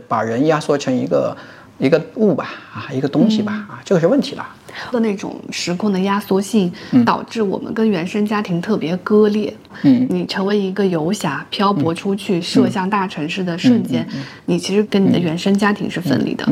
[0.08, 1.38] 把人压缩成一个
[1.78, 4.44] 一个物吧，啊，一个东西吧，啊，这个是问题了。
[4.92, 6.74] 的那种时空的压缩性，
[7.06, 9.54] 导致我们跟原生家庭特别割裂。
[9.84, 14.04] 嗯，你成为一个游侠，漂泊出去，射向大城市的瞬间，
[14.48, 16.44] 你其实跟你的原生家庭是分离的。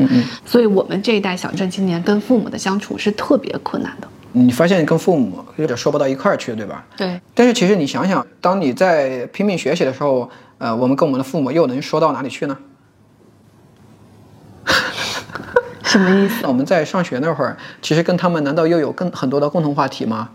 [0.46, 4.06] 所以我们这一代小镇青年跟父母的相处是特别困难的。
[4.32, 6.84] 你发现跟父母有点说不到一块儿去，对吧？
[6.96, 7.20] 对。
[7.34, 12.56] 但是其实你想想，当你在拼命学习的时候，呃，我们跟我们的父母又能说到哪里去呢？
[15.84, 16.44] 什么意思？
[16.48, 20.30] 我们在上学那会儿，其实跟他们难道又有更很多的共同话题吗？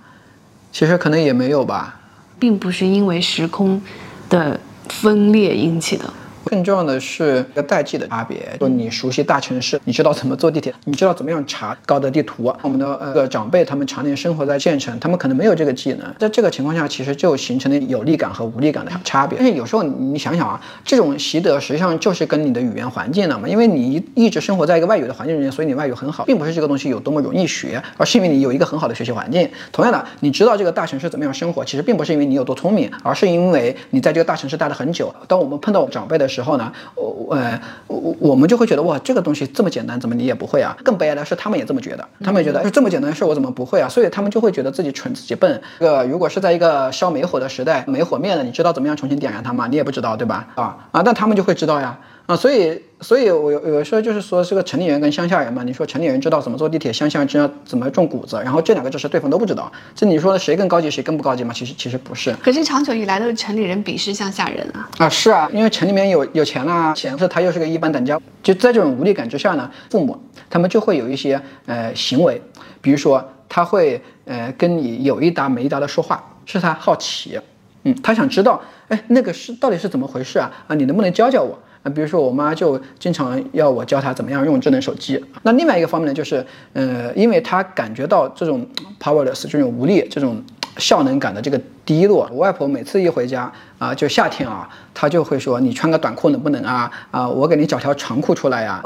[0.72, 2.00] 其实可能也没有吧，
[2.38, 3.82] 并不是因为时空
[4.30, 6.14] 的分裂引起的。
[6.48, 8.38] 更重要的是一个代际的差别。
[8.60, 12.54] 说你熟悉大城市，你知道怎么坐地铁，你知道怎么样查高德地图。
[12.62, 16.16] 我们的呃长辈他们常年生活在县城，他们可能没有这个技能。
[16.18, 19.38] 在这个情况下，其实就形成了有力感和无力感的差别。
[19.38, 29.50] 但是有时候你想想啊，这种习得实际上就是跟你的语言环境了嘛，因为你一直生活在一个外语的环境里面，所以你外语很好，并不是这个东西有多么容易学，而是因为你有一个很好的学习环境。
[29.72, 35.14] 同样的，你知道这个大城市怎么样生活，其实并不是因为你有多聪明，而是因为你在这个大城市待了很久。
[35.28, 37.36] 当我们碰到长辈的时时候呢，我。
[37.36, 40.76] 呃，我我们就会觉得哇，这个东西这么简单，怎么你也不会啊？
[40.84, 43.90] 更悲哀的是，他们也这么觉得，他们也觉得这么简单的事我怎么不会啊？
[43.90, 45.62] 所以他们就会觉得自己蠢，自己笨。
[45.80, 49.68] 这个如果是在一个烧煤火的时代，煤火灭了，你知道怎么样重新点燃它吗？
[49.68, 50.48] 你也不知道，对吧？
[50.56, 51.98] 啊啊，但他们就会知道呀。
[52.28, 61.54] 啊，所以，所以我有有时候就是说，这个城里人跟乡下人嘛，你说城里人知道怎么坐地铁，乡下人知道怎么种谷子，然后这两个知识对方都不知道，这你说的谁更高级，谁更不高级嘛？
[61.54, 62.34] 其实其实不是。
[62.44, 64.90] 可是长久以来都是城里人鄙视乡下人啊。
[64.98, 72.42] 啊，是啊，因为城里面有有钱啦，显示他又是个一般等价，就在这种无力感之下呢，父母他们就会有一些呃行为，
[72.82, 77.40] 比如说他会呃跟你有一搭没一搭的说话，是他好奇，
[77.84, 80.52] 嗯，他想知道，哎，那个是到底是怎么回事啊？
[80.68, 81.58] 啊，你能不能教教我？
[81.90, 85.24] 比如说，我妈就经常要我教她怎么样用智能手机。
[85.44, 88.66] 那另外一个方面呢，就是，呃，因为她感觉到这种
[89.00, 90.42] powerless 这种无力、这种
[90.78, 92.30] 效能感的这个低落。
[92.32, 96.92] 我外婆每次一回家啊，就夏天啊，她就会说：“你穿个短裤能不能啊？
[97.12, 98.84] 啊，我给你找条长裤出来呀。”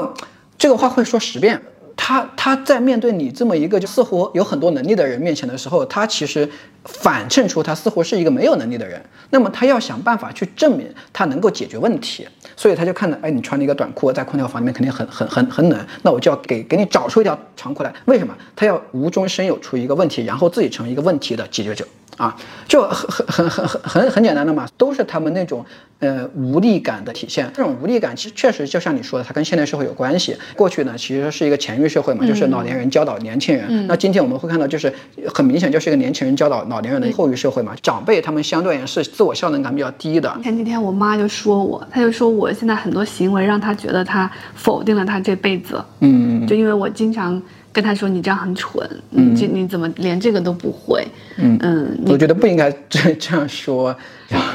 [0.56, 1.60] 这个话会说十遍。
[1.94, 6.48] 他他在面对你这么一个就似乎有很多能力的人面前的时候，他其实
[6.84, 9.00] 反衬出他似乎是一个没有能力的人。
[9.30, 17.92] 那么他要想办法去证明他能够解决问题，所以他就看到，哎，你穿了一个短裤在空调房里面肯定很很很很冷，那我就要给给你找出一条长裤来。
[18.04, 18.36] 为什么？
[18.54, 21.86] 他要无中生有出一个问题，然后自己成为一个问题的解决者。
[22.18, 22.36] 啊，
[22.68, 25.64] 就很很很很很很简单的嘛，都是他们那种
[25.98, 27.50] 呃无力感的体现。
[27.54, 30.36] 这种无力感其实确实就像你说的，它跟现代社会有关系。
[30.54, 33.86] 过去呢，其实是一个前域社会嘛，就是老年人教导年轻人。
[33.86, 34.92] 那今天我们会看到，就是
[35.32, 37.72] 很明显就是一个年轻人教导老年人的后域社会嘛。
[37.82, 40.36] 长辈他们相对而言是自我效能感比较低的。
[40.42, 45.82] 前几天我妈就说我，她就说我现在很多行为让她觉得她否定了她这辈子。
[46.00, 47.40] 嗯，就因为我经常。
[47.74, 51.02] 跟他说你这样很蠢，你这你怎么连这个都不会？
[51.38, 53.96] 嗯嗯，我觉得不应该这 这样说。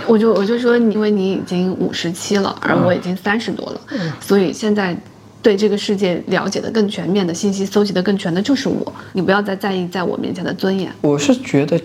[0.05, 3.81] 我就我就说，因为你已经五十七了，而我已经三十多了，
[4.21, 4.95] 所以现在
[5.41, 8.93] 对这个世界了解的更全面的信息搜集的更全的就是我。
[9.13, 10.91] 你不要再在意在我面前的尊严。
[11.01, 11.81] 我是觉得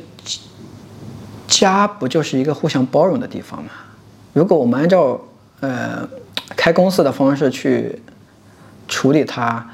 [1.61, 3.71] 家不就是一个互相包容的地方吗？
[4.33, 5.21] 如果我们按照
[5.61, 6.09] 呃
[6.57, 8.01] 开公司的方式去
[8.88, 9.65] 处理它，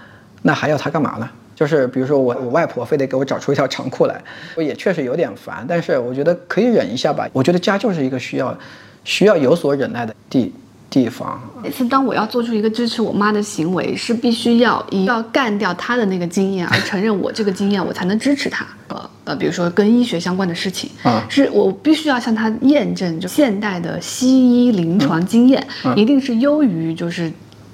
[0.42, 1.30] 那还要它干嘛呢？
[1.54, 4.20] 就是比如说我我外婆非得给我找出一条长裤来，
[4.56, 7.28] 我也确实有点烦，但是我觉得可以忍一下吧。
[7.32, 8.56] 我觉得家就是一个需要
[9.04, 10.52] 需要有所忍耐的地
[10.90, 11.40] 地方。
[11.62, 18.66] 每次当我要做出一个支持我妈的行为，是必须要一要干掉她的那个经验，而承认我这个经验，我才能支持她。
[18.88, 27.30] 呃呃，比如说跟医学相关的事情，啊，是我必须要向她验证，就现代的西医临床经验一定是优于就是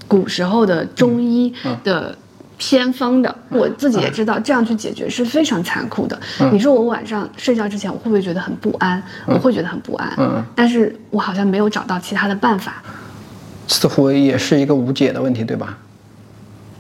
[0.09, 2.17] 古时候的中医的。
[2.57, 6.19] 偏方的，我自己也知道，这样去解决是非常残酷的。
[6.53, 9.03] 你说我晚上睡觉之前，我会不会觉得很不安？
[9.27, 10.15] 我会觉得很不安。
[10.17, 12.81] 嗯，但是我好像没有找到其他的办法。
[13.67, 15.79] 似乎也是一个无解的问题，对吧？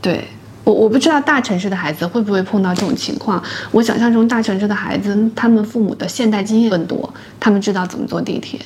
[0.00, 0.24] 对，
[0.64, 3.42] 我我不知道大城市的孩子会不会碰到这种情况。
[3.70, 8.60] 我想象中大城市的孩子，他们父母的现代经验更多，他们知道怎么坐地铁，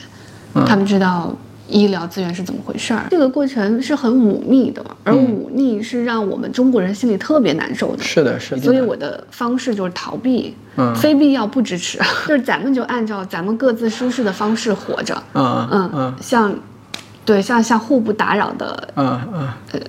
[0.66, 1.32] 他们知道
[1.68, 3.06] 医疗资源是怎么回事儿。
[3.10, 8.02] 这个过程是很忤逆的，而忤逆是让我们中国人心里特别难受的。
[8.02, 8.62] 是的，是的。
[8.62, 16.52] 所以我的方式就是逃避，嗯，非必要不支持， 就是咱们就按照咱们各自舒适的方式活着，嗯嗯嗯，像，
[17.28, 19.80] 对，像像互不打扰的，嗯嗯，呃，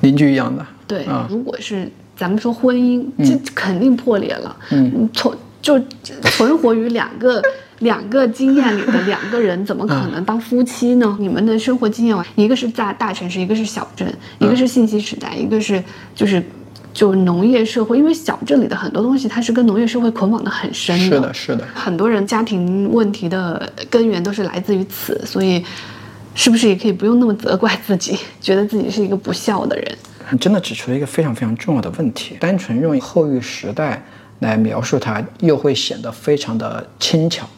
[0.00, 0.64] 邻居一样的。
[0.86, 4.56] 对，如果是咱们说婚姻，这肯定破裂了。
[4.70, 5.78] 嗯，存就
[6.22, 7.42] 存活于两个
[7.80, 11.14] 两个经验里的两个人，怎么可能当夫妻呢？
[11.20, 16.42] 你们的生活经验，一个是在大城市，一个是小镇，一个是信息时代，一个是就是
[16.94, 17.98] 就农业社会。
[17.98, 21.04] 因为小镇里的很多东西，它是跟农业社会捆绑的很深的。
[21.04, 21.64] 是的，是的。
[21.74, 25.62] 很多人家庭问题的根源都是来自于此，所以
[26.36, 29.98] 是不是也可以不用那么责怪自己， 觉得自己是一个不孝的人？
[30.30, 32.36] 你真的指出了一个非常非常重要的问题。
[32.38, 34.04] 单纯用后育时代
[34.40, 37.48] 来描述它，又会显得非常的轻巧。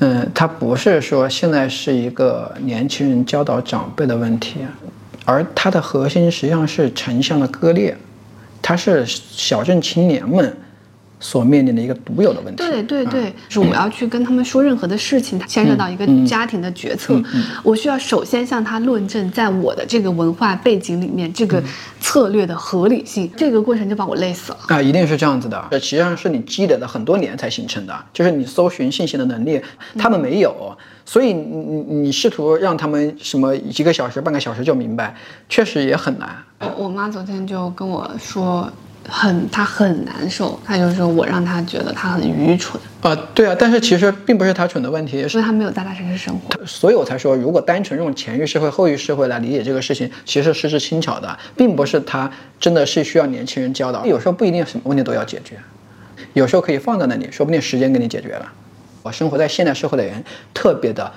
[0.00, 4.60] 嗯，它不是说现在是一个年轻人教导长辈的问题，
[5.24, 7.96] 而它的核心实际上是城乡的割裂，
[8.60, 10.56] 它是小镇青年们。
[11.20, 12.62] 所面临的一个独有的问题。
[12.64, 17.20] 对对对，是我要去跟他们说任何的事情，牵涉到一个家庭的决策，
[17.62, 21.62] 我需要首先向他论证，在我的这个文化背景里面，这个
[22.00, 23.30] 策略的合理性。
[23.36, 24.80] 这个过程就把我累死了啊！
[24.80, 29.60] 一定是这样子的，这实际上是你积累了很多年才形成的，就是你搜寻信息的能力，
[29.98, 35.14] 他们没有，所以你你你试图让他们什么一个小时、半个小时就明白，
[35.48, 36.28] 确实也很难。
[36.60, 38.70] 我我妈昨天就跟我说。
[39.08, 55.56] 很，他很难受，他就说我让他觉得他很愚蠢啊，对啊，但是其实并不是他蠢的问题，是他没有在大城市生活，所以我才说，如果单纯用前遇社会、后遇社会来理解这个事情，其实是是轻巧的，并不是他真的是需要年轻人教导，有时候不一定什么问题都要解决，
[56.34, 58.52] 有时候可以放在那里，说不定时间给你解决了。
[59.02, 61.10] 我生活在现代社会的人特别的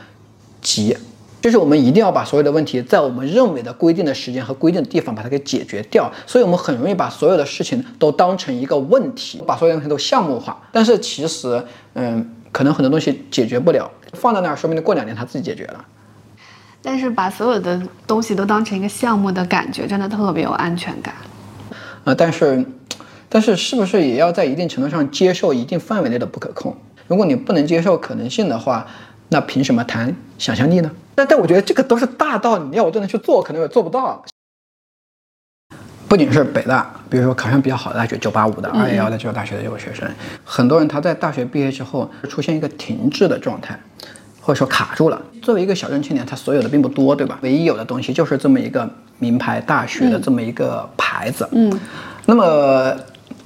[0.62, 0.96] 急。
[1.42, 10.62] 就是我们一定要把所有的问题，在我们认为的规定的时间和规定的地方把它给解决掉，所以我们很容易把所有的事情都当成一个问题，把所有的问题都项目化。
[10.72, 15.84] 但是其实，嗯，可能很多东西解决不了，放在那儿，说明过两年它自己解决了。
[16.84, 21.14] 但是把所有的东西都当成一个项目的感觉，真的特别有安全感。
[22.04, 22.66] 呃，但是，
[23.30, 26.76] 但是是不是也要在一定程度上接受一定范围内的不可控？
[27.08, 28.88] 如果你不能接受可能性的话，
[29.30, 30.90] 那凭什么谈想象力呢？
[31.14, 34.26] 但但我觉得这个都是大道理，你要我真的去做，可能也做不到。
[36.08, 40.10] 不仅是北大，比如说考上比较好的大学，九八五的、二幺幺的这个大学的这个学生，
[40.44, 43.80] 很多人他在大学毕业之后出现一个停滞的状态，
[44.42, 45.22] 或者说卡住了。
[45.44, 47.38] 作为一个小镇青年，他所有的并不多，对吧？
[47.44, 51.48] 唯一有的东西就是这么一个名牌大学的这么一个牌子。
[51.52, 51.80] 嗯。
[52.26, 52.96] 那么，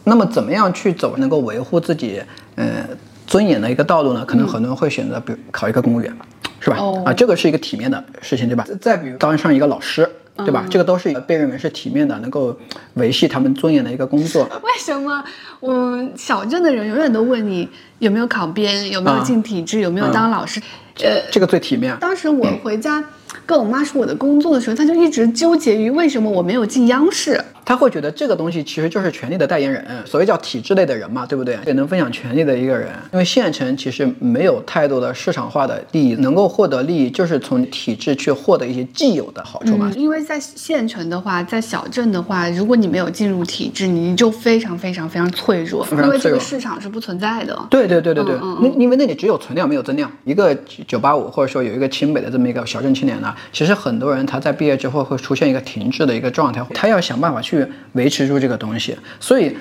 [0.06, 2.24] 那么怎么样去走能够维护自己
[2.56, 2.88] 嗯
[3.28, 4.24] 尊严的一个道路呢？
[4.26, 6.16] 可能很多人会选择，比如考一个公务员。
[6.60, 6.78] 是吧？
[7.06, 8.66] 啊，这个是一个体面的事情，对吧？
[8.82, 10.66] 再比如当上一个老师，对吧？
[10.70, 12.58] 这个都是被认为是体面的，能够
[12.96, 14.44] 维系他们尊严的一个工作。
[14.64, 15.24] 为什么
[15.60, 17.68] 我们小镇的人永远都问你
[18.00, 20.62] 有没有考编，有没有进体制，有没有当老师？
[21.02, 21.96] 呃，这个最体面。
[22.00, 23.04] 当时我回家
[23.46, 27.44] 跟我妈说我的工作的时候，她就一直纠结于为什么我没有进央视。
[27.64, 31.58] 她会觉得这个东西其实就是权力的代言人，所谓叫体制类的人嘛，对不对？
[31.66, 32.90] 也能分享权力的一个人。
[33.12, 39.92] 因为县城其实没有太多的市场化的利益，能够获得利益就是从体制去获得一些既有的好处嘛。
[39.96, 47.60] 因为在县城的话，在小镇的话，如果你没有进入体制，你就非常非常非常脆弱，因为这个市场是不存在的。
[47.72, 50.12] 对对对对对，那因为那里只有存量没有增量。
[50.24, 50.56] 一个
[50.88, 57.56] 九八五或者说有一个清北的这么一个小镇青年呢，其实很多人他在毕业之后会出现一个停滞的一个状态，他要想办法去。
[57.56, 59.56] 去维持住这个东西，所以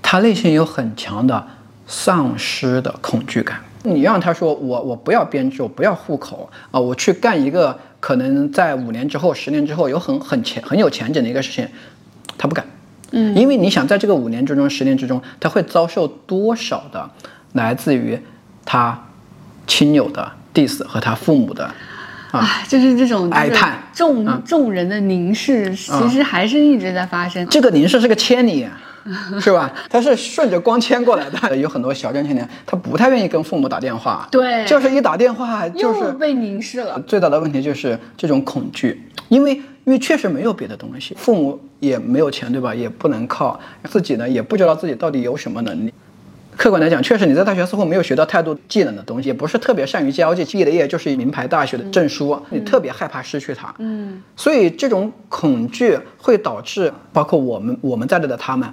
[0.00, 1.46] 他内心有很强的
[1.86, 3.60] 丧失的恐惧感。
[3.82, 11.68] 你让他说我我不要编制，我不要户口啊，我去干一个可能在五年之后、十年之后有很很前很有前景的一个事情，
[12.38, 12.64] 他不敢。
[13.10, 17.10] 嗯，因为你想在这个五年之中、十年之中，他会遭受多少的
[17.52, 18.18] 来自于
[18.64, 18.98] 他
[19.66, 21.70] 亲友的 diss 和他父母的。
[22.32, 27.46] 啊，就是这种哀叹，众众人的凝视，其实还是一直在发生。
[27.48, 28.68] 这个凝视是个千里，
[29.40, 29.72] 是吧？
[29.88, 31.56] 它是顺着光纤过来的。
[31.56, 37.00] 有很多小镇青年，他不太愿意跟父母打电话，对，就是一打电话就是被凝视了。
[37.06, 42.74] 最大的问题就是这种恐惧，因为因为确实没有别的东西，父母也没有钱，对吧？
[42.74, 45.92] 也不能靠自己呢，也不知道自己到底有什么能力。
[46.60, 53.74] 客观来讲，确实你在大学似乎没有学到太多技能的东西，也不是特别善于交际，毕了业就是名牌大学的证书，你特别害怕失去它。
[53.78, 58.70] 嗯，所以这种恐惧会导致，包括我们我们在内的他们，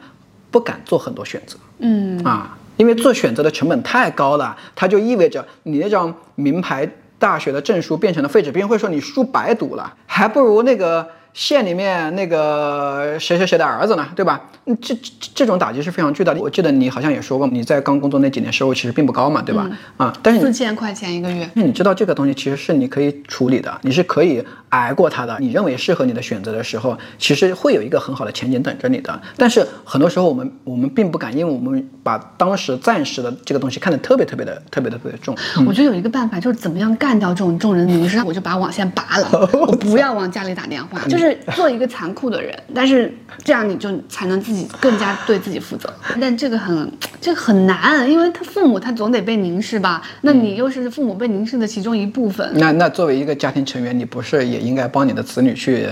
[0.51, 1.55] 不敢做很多选择。
[1.77, 6.85] 嗯啊，因为做选择的成本太高了，它就意味着你那张名牌
[7.17, 11.07] 大学的证书变成了废纸，别人会说你书白读了，还不如那个。
[11.37, 14.41] 县里面那个谁谁谁的儿子呢，对吧？
[14.81, 16.41] 这这这种打击是非常巨大的。
[16.41, 19.69] 我记得你好像也说过，你在刚工作那几年收入其实并不高嘛，对吧？
[19.97, 21.47] 啊，但是四千块钱一个月。
[21.53, 25.37] 那你知道这个东西其实是你可以处理的，你是可以挨过它的。
[25.39, 29.21] 你认为适合你的选择的时候，其实会有一个很好的前景等着你的。
[29.37, 35.37] 但是很多时候我们我们并不敢，因为我们把当时暂时的这个东西看得特别特别的特别特别重。
[35.67, 41.26] 我觉得有一个办法就是怎么样干掉这种众人凝视，我就把网线拔了， 我不要往家里打电话，就是。
[41.55, 43.13] 做一个残酷的人，但是
[43.43, 45.91] 这样你就才能自己更加对自己负责。
[46.19, 50.01] 但这个很，这个很难，因为他父母他总得被凝视吧？
[50.21, 52.49] 那你又是父母被凝视的其中一部分。
[52.55, 55.87] 那那作为一个家庭成员，你不是也应该帮你的子女去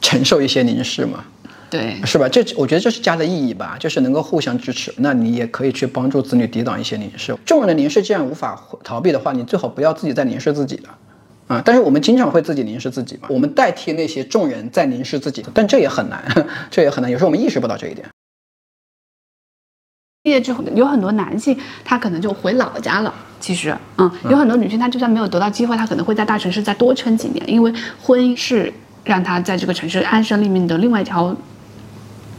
[0.00, 1.24] 承受一些凝视吗？
[1.68, 2.28] 对，是吧？
[2.28, 4.94] 这我觉得这是家的意义吧，就是能够互相支持。
[4.98, 7.36] 那你也可以去帮助子女抵挡一些凝视。
[7.44, 10.96] 众人的凝视既然无法逃避的话，你最好不要自己再凝视自己了。
[11.46, 11.62] 啊！
[11.64, 16.22] 但是我们经常会自己凝视自己嘛，我们代替那些众人在凝视自己，但这也很难，
[16.70, 17.10] 这也很难。
[17.10, 18.08] 有时候我们意识不到这一点。
[20.22, 23.14] 毕业之后，有很多男性他可能就回老家了。
[23.38, 27.72] 其实，嗯，有很多女性她就算没有得到机会，她可能会在大城市再多撑几年，因为
[28.02, 28.72] 婚姻是
[29.04, 31.36] 让她在这个城市安身立命的另外一条。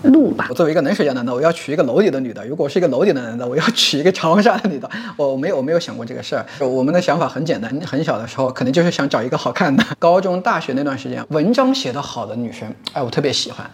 [0.04, 0.48] 路吧。
[0.50, 4.90] 我作为一个冷水家男的，我要娶一个楼底的女的；如果我是一个楼底的男的，我要娶一个长沙的女的。
[5.16, 6.46] 我 我没有我没有想过这个事儿。
[6.60, 9.84] 我们的想法很简单，很小的时候可能就是想找一个好看的。
[10.00, 13.70] 高中、大学那段时间，文章写得好的女生，哎，我特别喜欢。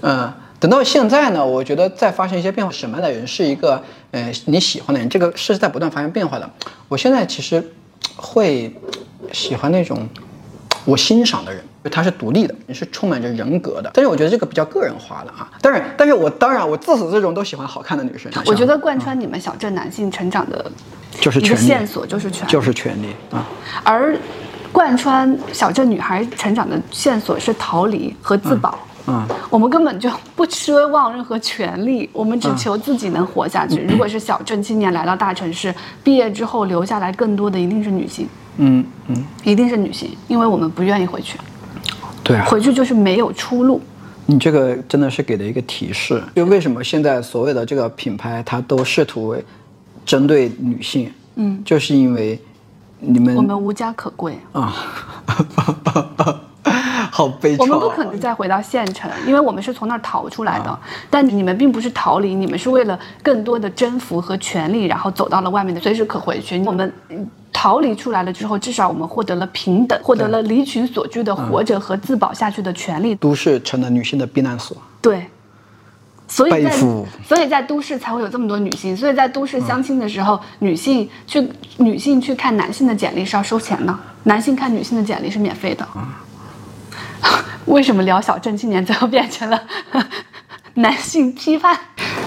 [0.00, 2.72] 嗯，等到现在呢，我觉得在发生一些变化。
[2.72, 5.08] 什么样的人是一个呃你喜欢的人？
[5.08, 6.50] 这个是在不断发生变化的。
[6.88, 7.62] 我现在其实
[8.16, 8.74] 会
[9.32, 10.08] 喜欢那种
[10.84, 11.62] 我欣赏的人。
[11.88, 15.50] 他是独立的，你是充满着人格的，但是我觉得这个比较个人化了啊。
[15.60, 18.30] 但是，但是我当然，我自始至终都喜欢好看的女生。
[18.46, 20.70] 我觉得贯穿你们小镇男性成长的，
[21.20, 23.46] 就是一个线索，就是权，就是权利啊。
[23.84, 24.16] 而
[24.72, 28.78] 贯穿小镇女孩成长的线索是逃离和自保。
[29.08, 33.80] 嗯，我们根本就不奢望任何权利，我们只求自己能活下去。
[33.88, 35.72] 如果是小镇青年来到大城市，
[36.02, 38.28] 毕业之后留下来更多的一定是女性。
[38.56, 41.38] 嗯嗯，一定是女性，因为我们不愿意回去。
[42.26, 43.80] 对，回去就是没有出路。
[44.26, 49.36] 你这个真的是给了一个提示，就为什么现在所谓的这个品牌，它都试图
[50.04, 52.36] 针对女性，嗯，就是因为
[52.98, 54.36] 你们我们无家可归。
[54.50, 54.74] 啊。
[57.16, 60.78] 好悲我们不可能再回到县城，因为我们是从那儿逃出来的。
[61.08, 66.62] 但你们并不是逃离，你们是为了更多的征服和权利，然后走到了外面的，随时可回去。
[66.66, 66.92] 我们
[67.50, 73.14] 逃离出来了之后，至少我们获得了平等，获得了离群所居的活着和自保下去的权利。
[73.14, 74.76] 都市成了女性的避难所。
[75.00, 75.26] 对，
[76.28, 76.70] 所以在
[77.26, 78.94] 所以在都市才会有这么多女性。
[78.94, 81.48] 所以在都市相亲的时候，女性去
[81.78, 85.88] 女性去看男性的简历是要收钱的，男性看女性的简历是免费的。
[87.66, 89.62] 为什么聊小镇青年最后变成了
[90.74, 91.76] 男性批判？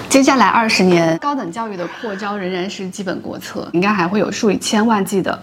[0.08, 5.40] 接下来二十年，高等教育的扩招仍然是基本国策，应该还会有数以千万计的。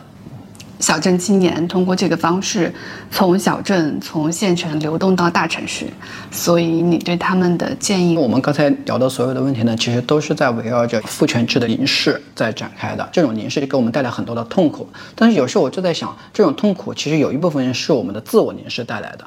[0.79, 2.71] 小镇青年通过这个方式
[3.09, 5.87] 从小镇、从县城流动到大城市，
[6.31, 8.15] 所以你对他们的建议？
[8.15, 13.07] 我们刚才聊的所有的问题呢，其实都是在围绕着父权制的凝视在展开的。
[13.11, 19.25] 这种凝视给我们带来很多的痛苦，但是有时候我就在想，这种痛苦其实有一部分是我们的自我凝视带来的。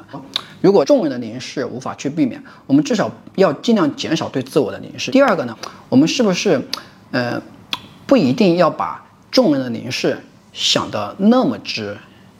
[0.61, 5.11] 如果众人的凝视无法去避免，我们至少要尽量减少对自我的凝视。
[5.11, 5.57] 第二个呢，
[5.89, 6.61] 我们是不是
[7.11, 7.41] 呃
[8.05, 10.17] 不一定要把众人的凝视？
[10.53, 11.97] 想的那么之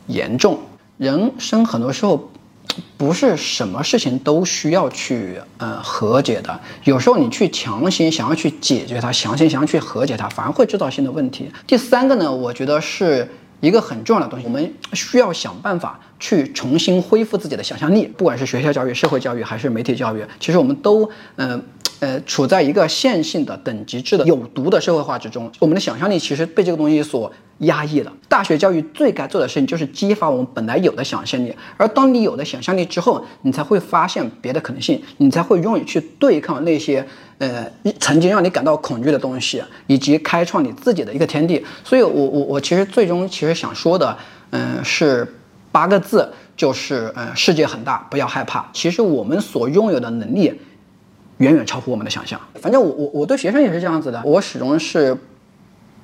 [0.07, 0.59] 严重，
[0.97, 2.31] 人生很多时候
[2.97, 11.49] 不是什么事情都需要去呃和解的，有时候你去强行想要去解决它，强行想要去和解它，反而会制造新的问题。
[11.65, 13.27] 第三个呢，我觉得是
[13.59, 21.63] 一个很重要的东西，我们需要想办法去重新恢复自己的想象力，不管是学校教育、社会教育还是媒体教育，其实我们都嗯。
[22.01, 28.11] 呃处在一个线性的等级制的有毒的社会化之中，我们的想象力其实被这个东西所压抑了。
[28.27, 37.05] 大学教育最该做的事情就是激发我们本来有的想象力，而当你有了想象力之后，你才会发现别的可能性，你才会愿意去对抗那些
[37.37, 37.65] 呃
[37.99, 41.63] 曾经让你感到恐惧的东西，以及开创你自己的一个天地。
[41.83, 44.17] 所以，我我我其实最终其实想说的，
[44.49, 45.35] 嗯，是
[45.71, 46.27] 八个字，
[46.57, 48.67] 就是呃，世界很大，不要害怕。
[48.73, 50.51] 其实我们所拥有的能力。
[51.41, 52.39] 远远超乎我们的想象。
[52.55, 55.17] 反正我我我对学生也是这样子的，我始终是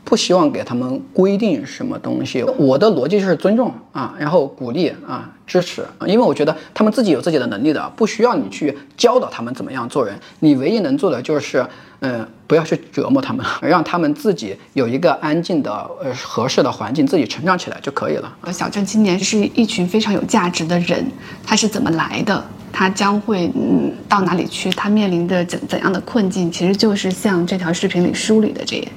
[0.03, 2.43] 不希望给他们规定什么东西。
[2.57, 10.17] 我的逻辑是尊重啊，然后鼓励啊，支持，因为我觉得他们自己有自己的能力的，不需要你去教导他们怎么样做人。
[10.39, 11.65] 你唯一能做的就是，
[11.99, 15.71] 嗯，不要去折磨他们， 让他们自己有一个安静的、
[16.01, 18.33] 呃合适的环境，自己成长起来就可以了。
[18.53, 21.05] 小镇青年是一群非常有价值的人，
[21.45, 22.41] 他是怎么来的？
[22.77, 24.69] 他将会嗯到哪里去？
[24.69, 26.51] 他面临的怎怎样的困境？
[26.51, 28.87] 其实就是像这条视频里梳理的这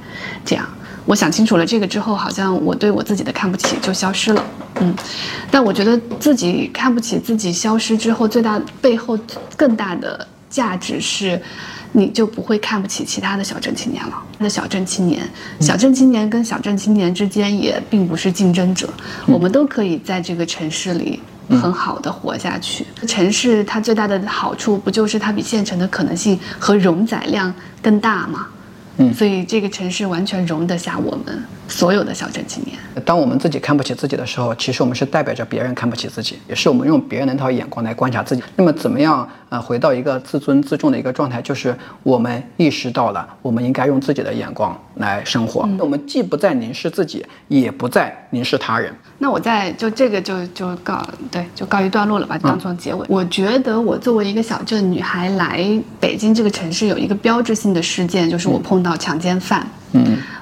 [0.44, 0.68] 这样。
[1.06, 4.44] 我想清楚了这个之后，好像我对我自己的看不起就消失了。
[4.82, 4.94] 嗯，
[5.50, 9.18] 但我觉得自己看不起自己消失之后，最大背后
[9.56, 11.40] 更大的价值是，
[11.92, 14.12] 你就不会看不起其他的小镇青年了。
[14.36, 15.26] 那小镇青年，
[15.58, 18.86] 小镇青年跟小镇青年之间也并不是竞争者，
[19.26, 21.18] 我们都可以在这个城市里。
[21.58, 22.86] 很好的活下去。
[23.06, 28.46] 城市它最大的好处不就是它比县城的可能性和容载量更大吗？
[28.98, 32.76] 嗯，所以这个城市完全容得下我们所有的小镇青年。
[33.04, 38.42] 当我们自己看不起自己的时候，其实我们是代表着别人看不起自己，也是我们用别人那套眼光来观察自己。
[38.56, 39.26] 那么怎么样？
[39.48, 45.68] 呃，回到一个自尊自重的一个状态，就是我们意识到了，我们应该用自己的眼光来生活。
[45.80, 48.94] 我们既不再凝视自己，也不再凝视他人。
[49.18, 53.04] 那我在就这个就就告对就告一段落了吧，当做结尾。
[53.08, 55.66] 我觉得我作为一个小镇女孩来
[55.98, 59.60] 北京这个城市，有一个标志性的事件，就是我碰到强奸犯。
[59.62, 59.79] 嗯，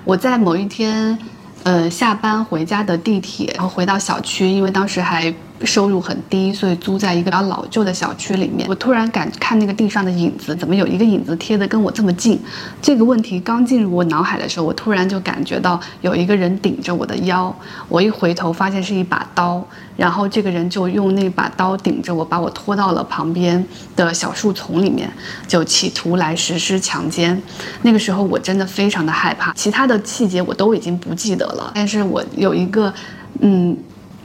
[0.05, 1.18] 我在某一天，
[1.62, 5.34] 呃，下班回家的地铁，然后回到小区，因为当时还。
[5.65, 8.69] 收入很低，所以租在一个比较老旧的小区里面。
[8.69, 12.39] 我突然感看那个地上的影子，怎么有一个影子贴的跟我这么近？
[12.81, 17.55] 这个问题刚进入我脑海的时候，我突然就感觉到有一个人顶着我的腰。
[17.89, 19.65] 我一回头发现是一把刀，
[19.97, 23.65] 然后这个人就用那把刀顶着我，把我拖到了旁边
[23.97, 25.11] 的小树丛里面，
[25.47, 27.41] 就企图来实施强奸。
[27.83, 32.93] 那个时候我真的非常的害怕，其他的细节我都已经不记得了，但是我有一个，
[33.41, 33.77] 嗯。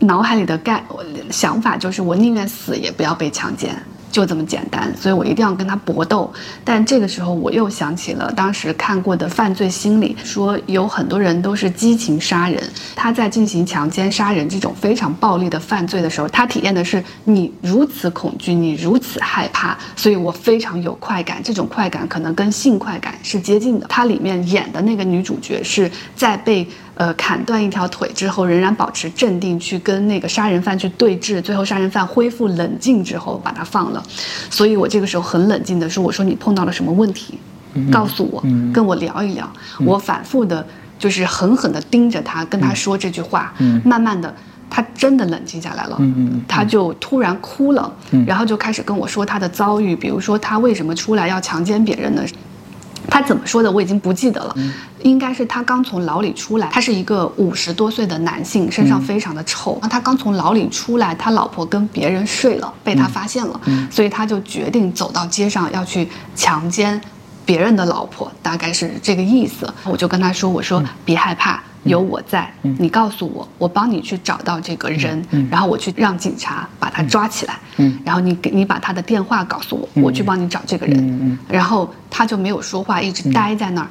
[0.03, 0.83] 脑海里的概
[1.31, 3.75] 想法就是，我宁愿死也不要被强奸。
[4.11, 6.31] 就这么简单，所以我一定要跟他搏斗。
[6.63, 12.61] 但这个时候，我又想起了当时看过的犯罪心理，说有很多人都是激情杀人。
[12.95, 21.41] 他在进行强奸、杀人这种非常暴力的犯罪的时候，他体验的是你如此恐惧，你如此害怕，所以我非常有快感。
[21.43, 23.87] 这种快感可能跟性快感是接近的。
[23.89, 34.03] 它里面演的那个女主角是在被呃砍断一条腿之后，仍然保持镇定，去跟那个杀人犯去对峙，最后杀人犯恢复冷静之后，把他放了。
[34.49, 37.39] 所以我这个时候很冷静的说：“我说你碰到了什么问题，
[37.91, 39.51] 告诉我，跟我聊一聊。”
[39.83, 40.65] 我反复的，
[40.99, 43.53] 就是狠狠的盯着他，跟他说这句话。
[43.83, 44.33] 慢慢的，
[44.69, 45.99] 他真的冷静下来了。
[46.47, 47.91] 他就突然哭了，
[48.27, 52.23] 然后就开始跟我说他的遭遇，比如说他为什么出来要强奸别人呢？
[53.09, 54.55] 他怎么说的我已经不记得了，
[55.01, 59.79] 应该是他刚从牢里出来，他是一个五十多岁的男性，身上非常的臭。
[59.89, 63.59] 他刚从牢里出来，他老婆跟别人睡了，被他发现了，
[63.91, 66.99] 所以他就决定走到街上要去强奸
[67.45, 69.71] 别人的老婆，大概是这个意思。
[69.85, 75.21] 我就跟他说：“我说别害怕。”有我在，你告诉我，我帮你去找到这个人，
[75.51, 77.59] 然后我去让警察把他抓起来，
[78.05, 83.89] 然后你给你把他的电话告诉我，我去帮你找这个人，然后他就没有说话，一直待在那儿，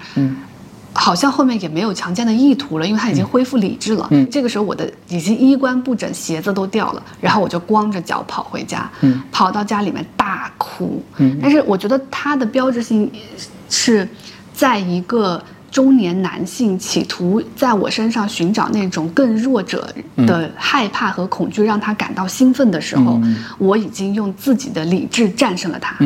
[0.95, 4.09] 好像后面也没有强奸的意图了，因为他已经恢复理智了。
[4.31, 8.91] 这个时候我的已经衣冠不整，鞋子都掉了，然后我就光着脚跑回家，
[9.31, 11.03] 跑到家里面大哭。
[11.41, 13.11] 但是我觉得他的标志性
[13.69, 14.09] 是
[14.53, 15.43] 在一个。
[15.73, 23.19] 中年男性企图在我身上寻找那种更弱者的害怕和恐惧，让他感到兴奋的时候，
[23.57, 25.97] 我已经用自己的理智战胜了他。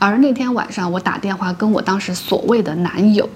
[0.00, 3.26] 而那天晚上，我打电话跟我当时所谓的男友，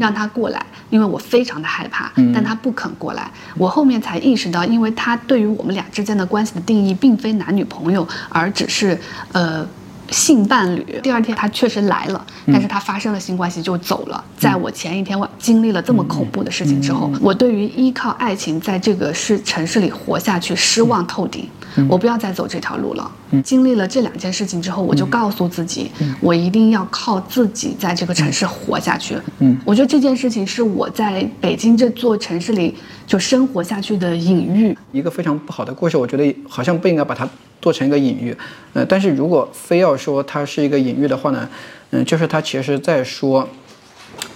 [0.00, 3.30] 让他过来，因为我非常的害怕，但他不肯过来。
[3.56, 8.98] 我后面才意识到，因为他对于我们俩之间的关系的定义，并非男女朋友，而只是
[9.30, 9.64] 呃。
[10.10, 14.24] 性伴侣，第二天他确实来了，但是他发生了性关系就走了。
[14.36, 21.48] 在我前一天晚经历了这么恐怖的事情之后，我对于依靠爱情在这个市城市里活下去失望透顶。
[21.88, 23.10] 我不要再走这条路了。
[23.44, 25.90] 经历了这两件事情之后，我就告诉自己，
[26.20, 29.16] 我一定要靠自己在这个城市活下去。
[29.40, 32.74] 嗯，我觉得这件事情是我在北京这座城市里
[33.06, 34.76] 就生活下去的隐喻。
[34.92, 37.28] 一个非常不好的故事，我觉得好像不应该把它
[37.60, 38.34] 做成一个隐喻。
[38.72, 41.48] 呃，但是如果非要说它是一个隐喻的话呢，
[41.90, 43.46] 嗯，就是它其实在说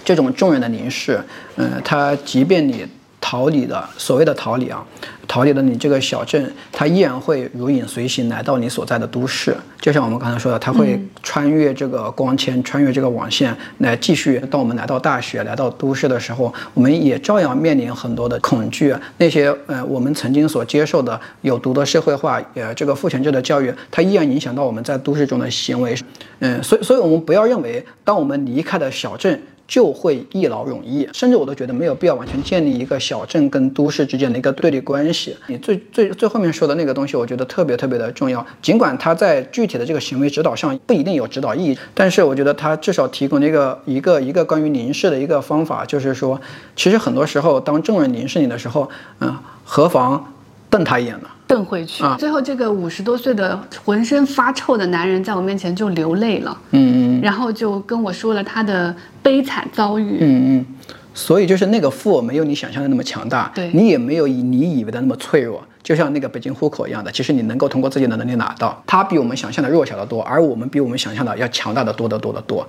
[0.05, 1.19] 这种众人的凝视，
[1.55, 2.85] 嗯，它即便你。
[3.33, 4.85] 逃离的所谓的逃离啊，
[5.27, 9.57] 逃离了你这个小镇，它依然会如影随形来到你所在的都市。
[9.81, 14.39] 就像我们刚才说的，它会穿越这个光纤，穿越这个网线来继续。
[14.51, 18.95] 当我们来到大学、来到都市的时候，我们也照样面临很多的恐惧。
[19.17, 25.95] 那些呃，我们曾经所接受的有毒的社会化，呃，这个父权制的教育，它依然影响到我们在都市中的行为。
[26.37, 29.41] 嗯，所以，所以我们不要认为，当我们离开了小镇。
[29.67, 35.35] 就会一劳永逸，甚至我都觉得没有必要完全建立一个小镇跟都市之间的一个对立关系。
[35.47, 38.45] 你最最最后面说的那个东西，我觉得特别特别的重要。
[38.61, 46.39] 尽管它在具体的这个行为指导上不一定有指导意义，但是我觉得它至少提供了一个一个一个关于凝视的一个方法，就是说，
[46.75, 48.89] 其实很多时候当众人凝视你的时候，
[49.19, 50.32] 嗯，何妨
[50.73, 51.29] 瞪他一眼了？
[51.45, 52.03] 瞪回去。
[52.17, 56.57] 最后，这个五十多岁的浑身发臭的男人在我面前就流泪了。
[56.71, 57.21] 嗯嗯。
[57.21, 60.17] 然后就跟我说了他的悲惨遭遇。
[60.19, 60.65] 嗯嗯。
[61.13, 65.63] 所以就是那个富没有你想象的那么强大，对你也没有你以为的那么脆弱。
[65.83, 72.67] 就像那个北京户口一样的，其实你能够通过自己的能力拿到，它比我们想象的弱小的多，而我们比我们想象的要强大的多得多得多。